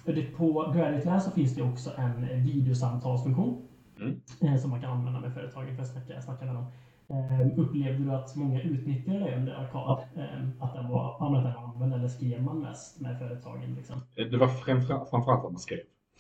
Det. 0.06 0.22
På 0.38 0.72
Gradient 0.76 1.06
Lab 1.06 1.22
så 1.22 1.32
finns 1.32 1.56
det 1.56 1.62
också 1.62 1.92
en 1.98 2.44
videosamtalsfunktion 2.44 3.64
Mm. 4.02 4.20
eh, 4.42 4.58
som 4.58 4.70
man 4.70 4.82
kan 4.82 4.92
använda 4.92 5.20
med 5.20 5.34
företagen 5.34 5.76
för 5.76 5.84
att 5.84 5.90
snacka, 5.92 6.22
snacka 6.22 6.46
med 6.46 6.56
dem. 6.56 6.66
Ehm, 7.10 7.60
upplevde 7.60 8.04
du 8.04 8.12
att 8.12 8.36
många 8.36 8.62
utnyttjade 8.62 9.20
det 9.20 9.36
under 9.38 9.54
Arkad? 9.54 10.04
Ehm, 10.16 10.52
att 10.62 10.74
den 10.74 10.90
var, 10.90 11.38
att 11.38 11.44
den 11.44 11.54
använd 11.56 11.94
eller 11.94 12.08
skrev 12.08 12.44
man 12.44 12.62
mest 12.62 13.02
med 13.02 13.20
företagen? 13.20 13.76
Liksom? 13.76 14.02
Eh, 14.16 14.28
Det 14.28 14.38
var 14.38 14.48
framför, 14.48 15.06
framförallt 15.06 15.46
att 15.46 15.52
man 15.52 15.60
skrev. 15.60 15.80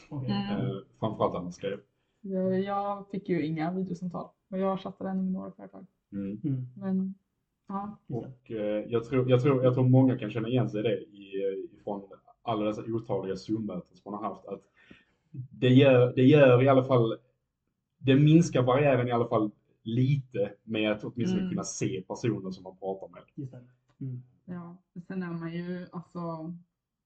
Okej. 0.09 0.31
Mm. 0.31 0.65
Eh, 0.65 0.75
framförallt 0.99 1.35
att 1.35 1.43
man 1.43 1.53
skrev. 1.53 1.79
Jag, 2.21 2.59
jag 2.59 3.09
fick 3.11 3.29
ju 3.29 3.45
inga 3.45 3.71
videosamtal 3.71 4.29
och 4.51 4.57
jag 4.57 4.79
chattade 4.79 5.09
ändå 5.09 5.23
med 5.23 5.31
några 5.31 5.51
företag. 5.51 5.85
Mm. 6.11 6.41
Mm. 6.43 6.67
Men 6.75 7.13
ja. 7.67 7.99
Och 8.07 8.51
eh, 8.51 8.85
jag, 8.87 9.05
tror, 9.05 9.29
jag, 9.29 9.41
tror, 9.41 9.63
jag 9.63 9.73
tror 9.73 9.89
många 9.89 10.17
kan 10.17 10.31
känna 10.31 10.47
igen 10.47 10.69
sig 10.69 10.79
i 10.79 10.83
det 10.83 10.97
i, 10.99 11.31
ifrån 11.79 12.01
alla 12.41 12.65
dessa 12.65 12.81
otaliga 12.87 13.35
Zoom-möten 13.35 13.97
som 13.97 14.11
man 14.11 14.23
har 14.23 14.29
haft. 14.29 14.47
Att 14.47 14.61
det, 15.51 15.69
gör, 15.69 16.13
det 16.15 16.23
gör 16.23 16.63
i 16.63 16.67
alla 16.67 16.83
fall, 16.83 17.17
det 17.97 18.15
minskar 18.15 18.63
barriären 18.63 19.07
i 19.07 19.11
alla 19.11 19.27
fall 19.27 19.51
lite 19.87 20.53
med 20.63 20.91
att 20.91 21.03
åtminstone 21.03 21.39
Mm. 21.41 21.49
kunna 21.51 21.63
se 21.63 22.01
personer 22.07 22.51
som 22.51 22.63
man 22.63 22.77
pratar 22.77 23.07
med. 23.07 23.21
Just 23.35 23.51
det. 23.51 23.63
Mm. 23.99 24.23
ja. 24.45 24.77
ju 25.49 25.87
alltså, 25.91 26.53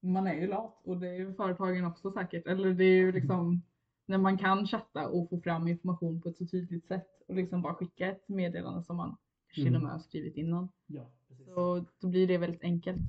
man 0.00 0.26
är 0.26 0.34
ju 0.34 0.46
lat 0.46 0.80
och 0.84 0.98
det 1.00 1.08
är 1.08 1.14
ju 1.14 1.34
företagen 1.34 1.84
också 1.84 2.12
säkert. 2.12 2.46
Eller 2.46 2.74
det 2.74 2.84
är 2.84 2.96
ju 2.96 3.12
liksom 3.12 3.62
när 4.06 4.18
man 4.18 4.38
kan 4.38 4.66
chatta 4.66 5.08
och 5.08 5.28
få 5.30 5.40
fram 5.40 5.68
information 5.68 6.20
på 6.20 6.28
ett 6.28 6.36
så 6.36 6.46
tydligt 6.46 6.86
sätt 6.86 7.08
och 7.28 7.34
liksom 7.34 7.62
bara 7.62 7.74
skicka 7.74 8.10
ett 8.10 8.28
meddelande 8.28 8.82
som 8.82 8.96
man 8.96 9.16
till 9.54 9.62
och 9.62 9.68
Mm. 9.68 9.82
med 9.82 9.92
har 9.92 9.98
skrivit 9.98 10.36
innan. 10.36 10.68
Ja, 10.86 11.10
precis. 11.28 11.46
Så 11.46 11.84
då 12.00 12.08
blir 12.08 12.26
det 12.26 12.38
väldigt 12.38 12.62
enkelt. 12.62 13.00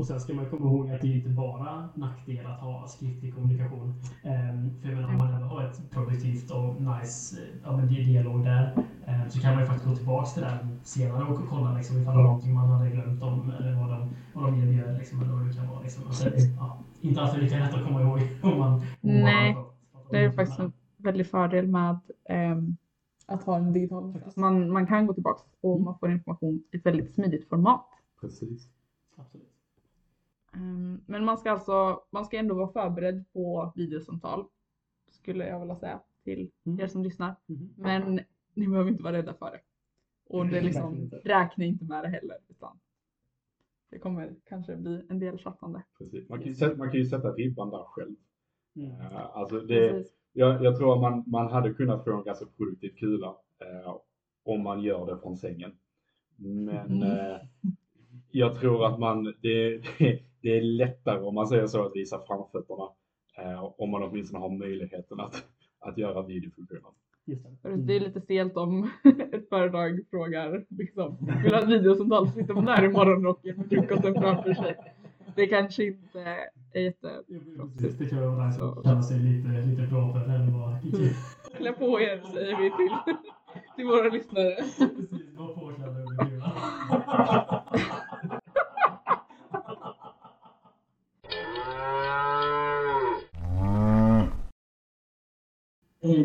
Och 0.00 0.06
sen 0.06 0.20
ska 0.20 0.34
man 0.34 0.50
komma 0.50 0.66
ihåg 0.66 0.90
att 0.90 1.00
det 1.00 1.06
är 1.06 1.16
inte 1.16 1.28
bara 1.28 1.88
nackdel 1.96 2.46
att 2.46 2.60
ha 2.60 2.86
skriftlig 2.88 3.34
kommunikation. 3.34 3.94
Ehm, 4.22 4.80
för 4.80 4.88
jag 4.88 4.94
menar, 4.96 5.08
om 5.08 5.18
man 5.18 5.32
ändå 5.34 5.48
har 5.48 5.62
ett 5.64 5.90
produktivt 5.90 6.50
och 6.50 6.82
nice 6.82 7.42
eh, 7.42 7.58
ja, 7.64 7.76
men 7.76 7.88
di- 7.88 8.04
dialog 8.04 8.42
där 8.42 8.72
eh, 9.06 9.28
så 9.28 9.40
kan 9.40 9.54
man 9.54 9.62
ju 9.62 9.66
faktiskt 9.66 9.88
gå 9.88 9.96
tillbaka 9.96 10.30
till 10.30 10.42
den 10.42 10.80
senare 10.84 11.24
och 11.24 11.48
kolla 11.48 11.72
liksom, 11.76 12.00
ifall 12.02 12.12
det 12.14 12.18
var 12.18 12.26
någonting 12.26 12.54
man 12.54 12.70
hade 12.70 12.90
glömt 12.90 13.22
om 13.22 13.50
eller 13.50 13.74
vad 13.74 13.90
de, 13.90 14.14
vad 14.32 14.44
de 14.44 14.60
erbjöd. 14.62 14.98
Liksom, 14.98 15.20
eller 15.20 15.32
vad 15.32 15.46
det 15.48 15.54
kan 15.56 15.66
vara. 15.68 15.80
Liksom. 15.82 16.06
Alltså, 16.06 16.28
ja, 16.56 16.84
inte 17.00 17.20
alltid 17.22 17.42
lika 17.42 17.58
lätt 17.58 17.74
att 17.74 17.82
komma 17.84 18.00
ihåg 18.02 18.18
om 18.42 18.58
man... 18.58 18.72
om 18.72 18.80
man 19.02 19.22
Nej, 19.24 19.54
fått 19.54 20.10
Det 20.10 20.18
är 20.18 20.30
faktiskt 20.30 20.58
en 20.58 20.72
väldig 20.96 21.26
fördel 21.26 21.66
med 21.68 21.98
ehm, 22.28 22.76
att 23.26 23.42
ha 23.42 23.56
en 23.56 23.72
digital 23.72 24.12
Faktiskt. 24.12 24.36
man, 24.36 24.70
man 24.72 24.86
kan 24.86 25.06
gå 25.06 25.14
tillbaka 25.14 25.42
och 25.60 25.74
Mm. 25.74 25.84
man 25.84 25.98
får 25.98 26.10
information 26.10 26.62
i 26.72 26.76
ett 26.76 26.86
väldigt 26.86 27.14
smidigt 27.14 27.48
format. 27.48 27.86
Precis. 28.20 28.68
Absolut. 29.16 29.49
Ehm, 30.52 31.00
Men 31.06 31.24
man 31.24 31.38
ska 31.38 31.50
alltså, 31.50 32.02
man 32.10 32.24
ska 32.24 32.36
ändå 32.38 32.54
vara 32.54 32.72
förberedd 32.72 33.24
på 33.32 33.72
videosamtal. 33.76 34.44
Skulle 35.10 35.46
jag 35.48 35.60
vilja 35.60 35.76
säga 35.76 36.00
till 36.24 36.50
Mm. 36.66 36.80
er 36.80 36.86
som 36.86 37.02
lyssnar. 37.02 37.34
Mhm. 37.46 37.74
Men 37.76 38.20
ni 38.54 38.68
behöver 38.68 38.90
inte 38.90 39.02
vara 39.02 39.12
rädda 39.16 39.34
för 39.34 39.50
det. 39.50 39.60
Och 40.26 40.46
det 40.46 40.58
är 40.58 40.62
liksom, 40.62 40.96
inte. 40.96 41.16
räkna 41.16 41.64
inte 41.64 41.84
med 41.84 42.04
det 42.04 42.08
heller. 42.08 42.36
Utan 42.48 42.78
det 43.90 43.98
kommer 43.98 44.34
kanske 44.44 44.76
bli 44.76 45.06
en 45.08 45.18
del 45.18 45.38
chattande. 45.38 45.82
Precis. 45.98 46.28
Man, 46.28 46.38
kan 46.38 46.48
ju 46.48 46.54
sätta, 46.54 46.76
man 46.76 46.90
kan 46.90 47.00
ju 47.00 47.06
sätta 47.06 47.32
ribban 47.32 47.70
där 47.70 47.84
själv. 47.84 48.14
Mm. 48.76 48.90
Eh, 49.00 49.36
alltså 49.36 49.60
det, 49.60 50.04
jag, 50.32 50.64
jag 50.64 50.76
tror 50.78 50.94
att 50.94 51.00
man, 51.00 51.24
man 51.26 51.52
hade 51.52 51.74
kunnat 51.74 52.04
få 52.04 52.12
en 52.18 52.24
ganska 52.24 52.46
produktiv 52.46 52.90
kula 52.96 53.26
eh, 53.58 53.96
om 54.42 54.62
man 54.62 54.80
gör 54.82 55.06
det 55.06 55.18
från 55.20 55.36
sängen. 55.36 55.72
Men 56.36 56.68
Mm. 56.68 57.02
eh, 57.02 57.36
jag 58.30 58.60
tror 58.60 58.86
att 58.86 58.98
man, 59.00 59.24
det, 59.24 59.78
det, 59.98 60.22
det 60.42 60.58
är 60.58 60.62
lättare 60.62 61.20
om 61.20 61.34
man 61.34 61.46
säger 61.46 61.66
så 61.66 61.86
att 61.86 61.96
visa 61.96 62.20
framfötterna 62.26 62.88
eh, 63.38 63.64
om 63.78 63.90
man 63.90 64.02
åtminstone 64.02 64.40
har 64.40 64.50
möjligheten 64.50 65.20
att, 65.20 65.44
att 65.80 65.98
göra 65.98 66.22
videofunktionen. 66.22 66.92
Just 67.24 67.46
det. 67.62 67.94
Är 67.96 68.00
lite 68.00 68.20
stelt 68.20 68.56
om 68.56 68.90
ett 69.32 69.48
företag 69.48 70.00
frågar 70.10 70.64
liksom, 70.68 71.16
vill 71.44 71.54
ha 71.54 71.60
ett 71.60 71.68
videosamtal 71.68 72.26
så 72.26 72.32
sitter 72.32 72.54
man 72.54 72.64
där 72.64 72.84
i 72.84 72.88
morgonrocken 72.88 73.56
med 73.56 73.68
frukosten 73.68 74.14
framför 74.14 74.54
sig. 74.54 74.76
Det 75.36 75.46
kanske 75.46 75.84
inte 75.84 76.48
är 76.72 76.80
jätte... 76.80 77.22
Precis, 77.72 77.98
det 77.98 78.06
kan 78.06 78.20
vara 78.20 78.46
nice 78.46 78.64
att 78.64 78.84
känna 78.84 79.02
sig 79.02 79.18
lite, 79.18 79.48
lite 79.48 79.86
proper 79.86 80.20
eller 80.20 80.52
vad 80.52 80.76
Klä 81.56 81.72
på 81.72 82.00
er 82.00 82.22
säger 82.32 82.56
vi 82.56 82.70
till, 82.70 83.14
till 83.76 83.86
våra 83.86 84.08
lyssnare. 84.08 84.54
Precis, 84.56 85.38
var 85.38 85.54
påklädda 85.54 86.00
under 86.00 86.40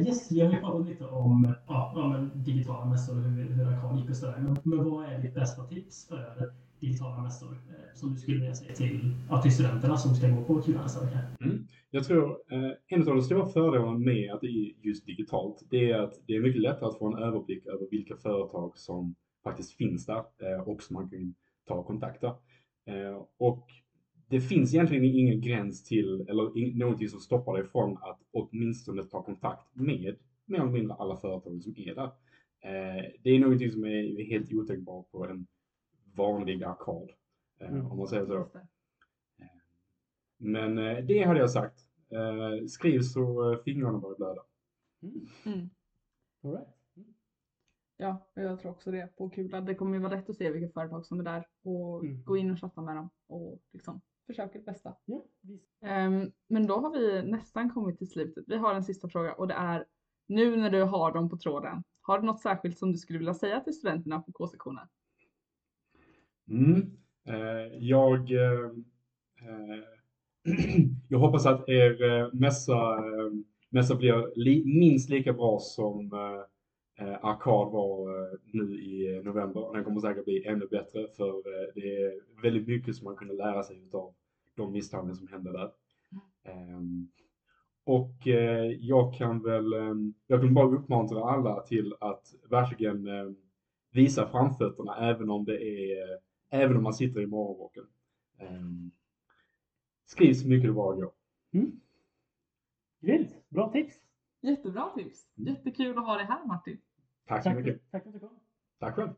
kulan. 0.05 0.15
Yes, 0.15 0.31
vi 0.31 0.41
har 0.41 0.53
ju 0.53 0.59
pratat 0.59 0.87
lite 0.87 1.05
om 1.05 1.55
ja, 1.67 1.93
ja, 1.95 2.29
digitala 2.35 2.85
mässor 2.85 3.17
och 3.17 3.23
hur, 3.23 3.53
hur 3.53 3.67
Arkan 3.67 3.97
gick 3.97 4.09
och 4.09 4.15
sådär. 4.15 4.39
Men, 4.39 4.57
men 4.63 4.89
vad 4.89 5.05
är 5.05 5.19
ditt 5.19 5.33
bästa 5.33 5.63
tips 5.63 6.07
för 6.07 6.53
digitala 6.79 7.23
mässor 7.23 7.51
eh, 7.51 7.95
som 7.95 8.13
du 8.13 8.19
skulle 8.19 8.37
vilja 8.37 8.55
säga 8.55 8.75
till, 8.75 9.15
ja, 9.29 9.41
till 9.41 9.53
studenterna 9.53 9.97
som 9.97 10.15
ska 10.15 10.27
gå 10.27 10.43
på 10.43 10.61
Kulan 10.61 10.81
nästa 10.81 11.05
vecka? 11.05 11.19
Mm. 11.41 11.67
Jag 11.89 12.03
tror 12.03 12.39
eh, 12.51 12.71
en 12.87 12.99
av 12.99 13.15
de 13.15 13.21
stora 13.21 13.45
fördelarna 13.45 13.97
med 13.97 14.33
att 14.33 14.41
det 14.41 14.47
är 14.47 14.73
just 14.81 15.05
digitalt, 15.05 15.63
det 15.69 15.91
är 15.91 15.99
att 15.99 16.13
det 16.27 16.35
är 16.35 16.41
mycket 16.41 16.61
lättare 16.61 16.89
att 16.89 16.97
få 16.97 17.07
en 17.07 17.23
överblick 17.23 17.65
över 17.65 17.87
vilka 17.91 18.15
företag 18.15 18.77
som 18.77 19.15
faktiskt 19.43 19.71
finns 19.71 20.05
där 20.05 20.23
eh, 20.41 20.67
och 20.67 20.81
som 20.81 20.93
man 20.93 21.09
kan 21.09 21.35
ta 21.67 21.73
och 21.73 21.87
kontakta. 21.87 22.27
Eh, 22.87 23.21
och 23.37 23.67
det 24.27 24.41
finns 24.41 24.73
egentligen 24.73 25.03
ingen 25.03 25.41
gräns 25.41 25.83
till, 25.83 26.25
eller 26.29 26.57
in, 26.57 26.77
någonting 26.77 27.09
som 27.09 27.19
stoppar 27.19 27.53
dig 27.53 27.63
från 27.67 27.97
att 27.97 28.19
åtminstone 28.31 29.03
ta 29.03 29.23
kontakt 29.23 29.75
med 29.75 29.85
mer 29.85 30.17
eller 30.59 30.65
mindre 30.71 30.95
alla 30.95 31.15
företag 31.15 31.63
som 31.63 31.73
är 31.77 31.95
där. 31.95 32.11
Eh, 32.59 33.05
det 33.23 33.29
är 33.29 33.39
någonting 33.39 33.71
som 33.71 33.85
är 33.85 34.23
helt 34.25 34.53
otänkbart 34.53 35.11
på 35.11 35.25
en 35.27 35.47
vanlig 36.15 36.63
arkad, 36.63 37.09
eh, 37.59 37.67
Mm. 37.69 37.85
om 37.91 37.97
man 37.97 38.07
säger 38.07 38.25
så. 38.25 38.49
Det. 38.53 38.67
Men 40.37 40.77
eh, 40.77 40.97
det 41.05 41.23
hade 41.23 41.39
jag 41.39 41.51
sagt. 41.51 41.79
Eh, 42.09 42.65
skriv 42.67 42.99
så 43.01 43.51
eh, 43.53 43.59
fingrarna 43.63 43.99
börjar 43.99 44.15
blöda. 44.15 44.41
Mm. 45.45 45.69
All 46.43 46.51
right. 46.51 46.67
Ja, 47.97 48.27
och 48.35 48.41
jag 48.41 48.59
tror 48.59 48.71
också 48.71 48.91
det 48.91 49.15
på 49.17 49.29
Kula. 49.29 49.61
Det 49.61 49.75
kommer 49.75 49.93
ju 49.97 50.03
vara 50.03 50.15
lätt 50.15 50.29
att 50.29 50.35
se 50.35 50.51
vilka 50.51 50.73
företag 50.73 51.05
som 51.05 51.19
är 51.19 51.23
där 51.23 51.47
och 51.63 52.03
Mm. 52.05 52.23
gå 52.23 52.37
in 52.37 52.51
och 52.51 52.59
chatta 52.59 52.81
med 52.81 52.95
dem 52.95 53.09
och 53.27 53.59
liksom 53.73 54.01
försöka 54.27 54.57
det 54.59 54.65
bästa. 54.65 54.95
Ja, 55.05 55.25
visst. 55.41 55.69
Ehm, 55.81 56.31
men 56.47 56.67
då 56.67 56.79
har 56.79 56.91
vi 56.91 57.31
nästan 57.31 57.69
kommit 57.69 57.97
till 57.97 58.09
slutet. 58.09 58.43
Vi 58.47 58.57
har 58.57 58.73
en 58.73 58.83
sista 58.83 59.09
fråga 59.09 59.33
och 59.33 59.47
det 59.47 59.53
är 59.53 59.85
nu 60.27 60.55
när 60.55 60.69
du 60.69 60.83
har 60.83 61.11
dem 61.11 61.29
på 61.29 61.37
tråden. 61.37 61.83
Har 62.01 62.19
du 62.19 62.25
något 62.25 62.41
särskilt 62.41 62.77
som 62.77 62.91
du 62.91 62.97
skulle 62.97 63.19
vilja 63.19 63.33
säga 63.33 63.59
till 63.59 63.73
studenterna 63.73 64.19
på 64.19 64.31
K-sektionen? 64.31 64.87
Mm. 66.49 66.97
Eh, 67.27 67.77
jag, 67.79 68.31
eh, 68.31 68.71
eh, 69.41 69.83
jag 71.09 71.19
hoppas 71.19 71.45
att 71.45 71.69
er 71.69 72.03
eh, 72.03 72.33
mässa, 72.33 72.97
eh, 72.97 73.31
mässa 73.69 73.95
blir 73.95 74.33
li, 74.35 74.63
minst 74.65 75.09
lika 75.09 75.33
bra 75.33 75.59
som 75.59 76.13
eh, 76.13 76.43
eh, 76.95 77.25
Arkad 77.25 77.71
var 77.71 78.09
eh, 78.09 78.37
nu 78.45 78.79
i 78.79 79.21
november. 79.23 79.67
och 79.67 79.75
Den 79.75 79.83
kommer 79.83 80.01
säkert 80.01 80.25
bli 80.25 80.45
ännu 80.45 80.67
bättre 80.67 81.07
för 81.07 81.29
eh, 81.29 81.73
det 81.75 81.95
är 81.95 82.41
väldigt 82.43 82.67
mycket 82.67 82.95
som 82.95 83.05
man 83.05 83.15
kunde 83.15 83.33
lära 83.33 83.63
sig 83.63 83.89
av 83.93 84.13
de 84.55 84.71
misstagen 84.71 85.15
som 85.15 85.27
hände 85.27 85.51
där. 85.51 85.71
Ehm, 86.43 87.07
och 87.83 88.27
eh, 88.27 88.71
jag 88.71 89.13
kan 89.13 89.43
väl, 89.43 89.73
eh, 89.73 89.95
jag 90.27 90.41
kan 90.41 90.53
bara 90.53 90.75
uppmuntra 90.75 91.23
alla 91.23 91.61
till 91.61 91.95
att 91.99 92.35
verkligen 92.49 93.07
eh, 93.07 93.31
visa 93.91 94.27
framfötterna 94.27 94.97
även 95.09 95.29
om 95.29 95.45
det 95.45 95.63
är, 95.63 96.13
eh, 96.13 96.19
även 96.49 96.77
om 96.77 96.83
man 96.83 96.93
sitter 96.93 97.21
i 97.21 97.25
morgonrocken. 97.25 97.83
Ehm, 98.37 98.91
skriv 100.05 100.33
så 100.33 100.47
mycket 100.47 100.69
det 100.69 100.73
bara 100.73 100.95
går. 100.95 101.11
Mm. 101.53 101.79
Grymt. 103.01 103.43
Bra 103.49 103.71
tips. 103.71 104.04
Jättebra 104.45 104.89
tips! 104.95 105.25
Jättekul 105.35 105.97
att 105.97 106.05
ha 106.05 106.15
dig 106.17 106.25
här 106.25 106.45
Martin. 106.45 106.77
Tack 107.27 107.43
så 107.43 107.49
Tack, 107.49 107.57
mycket. 107.57 107.91
tack 107.91 108.03
för 108.03 108.09
att 108.09 108.13
du 108.13 108.19
kom. 108.19 108.39
Tack 108.79 108.95
själv. 108.95 109.09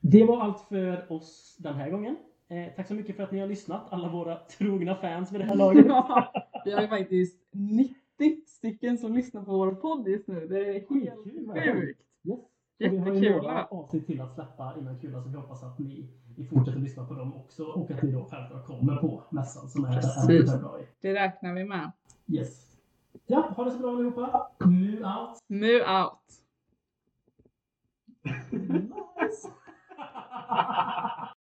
Det 0.00 0.24
var 0.24 0.40
allt 0.42 0.60
för 0.60 1.12
oss 1.12 1.56
den 1.58 1.74
här 1.74 1.90
gången. 1.90 2.16
Eh, 2.48 2.72
tack 2.76 2.86
så 2.88 2.94
mycket 2.94 3.16
för 3.16 3.22
att 3.22 3.32
ni 3.32 3.38
har 3.40 3.46
lyssnat, 3.46 3.92
alla 3.92 4.08
våra 4.08 4.36
trogna 4.36 4.94
fans 4.96 5.32
vid 5.32 5.40
det 5.40 5.44
här 5.44 5.54
laget. 5.56 5.86
Vi 6.64 6.72
har 6.72 6.82
ju 6.82 6.88
faktiskt 6.88 7.48
90 7.52 7.94
stycken 8.46 8.98
som 8.98 9.14
lyssnar 9.14 9.44
på 9.44 9.52
vår 9.52 9.72
podd 9.74 10.08
just 10.08 10.28
nu. 10.28 10.46
Det 10.48 10.60
är 10.60 10.72
helt 10.72 10.88
sjukt. 10.88 10.96
Yes. 11.56 12.00
Och 12.28 12.50
vi 12.78 12.86
har 12.98 13.06
ju 13.06 13.14
Jättekul. 13.14 13.42
några 13.42 13.64
avsnitt 13.64 14.06
till 14.06 14.20
att 14.20 14.34
släppa 14.34 14.74
innan 14.78 15.00
Kula 15.00 15.22
så 15.22 15.28
vi 15.28 15.36
hoppas 15.36 15.62
att 15.62 15.78
ni, 15.78 16.08
ni 16.40 16.46
fortsätter 16.46 16.78
lyssna 16.78 17.04
på 17.04 17.14
dem 17.14 17.34
också 17.36 17.64
och 17.64 17.90
att 17.90 18.02
ni 18.02 18.12
då 18.12 18.28
självklart 18.30 18.66
kommer 18.66 18.96
på 18.96 19.22
mässan 19.30 19.68
som 19.68 19.84
är 19.84 19.92
Precis. 19.92 20.26
den 20.26 20.40
1 20.42 20.50
februari. 20.50 20.86
Det 21.00 21.14
räknar 21.14 21.54
vi 21.54 21.64
med. 21.64 21.92
Yes. 22.26 22.66
Ja, 23.26 23.40
ha 23.56 23.64
det 23.64 23.70
så 23.70 23.78
bra 23.78 23.90
allihopa. 23.90 24.48
Mu 24.58 25.04
out. 25.04 25.38
Mu 25.46 25.80
out! 25.80 26.18
Nice. 28.50 29.48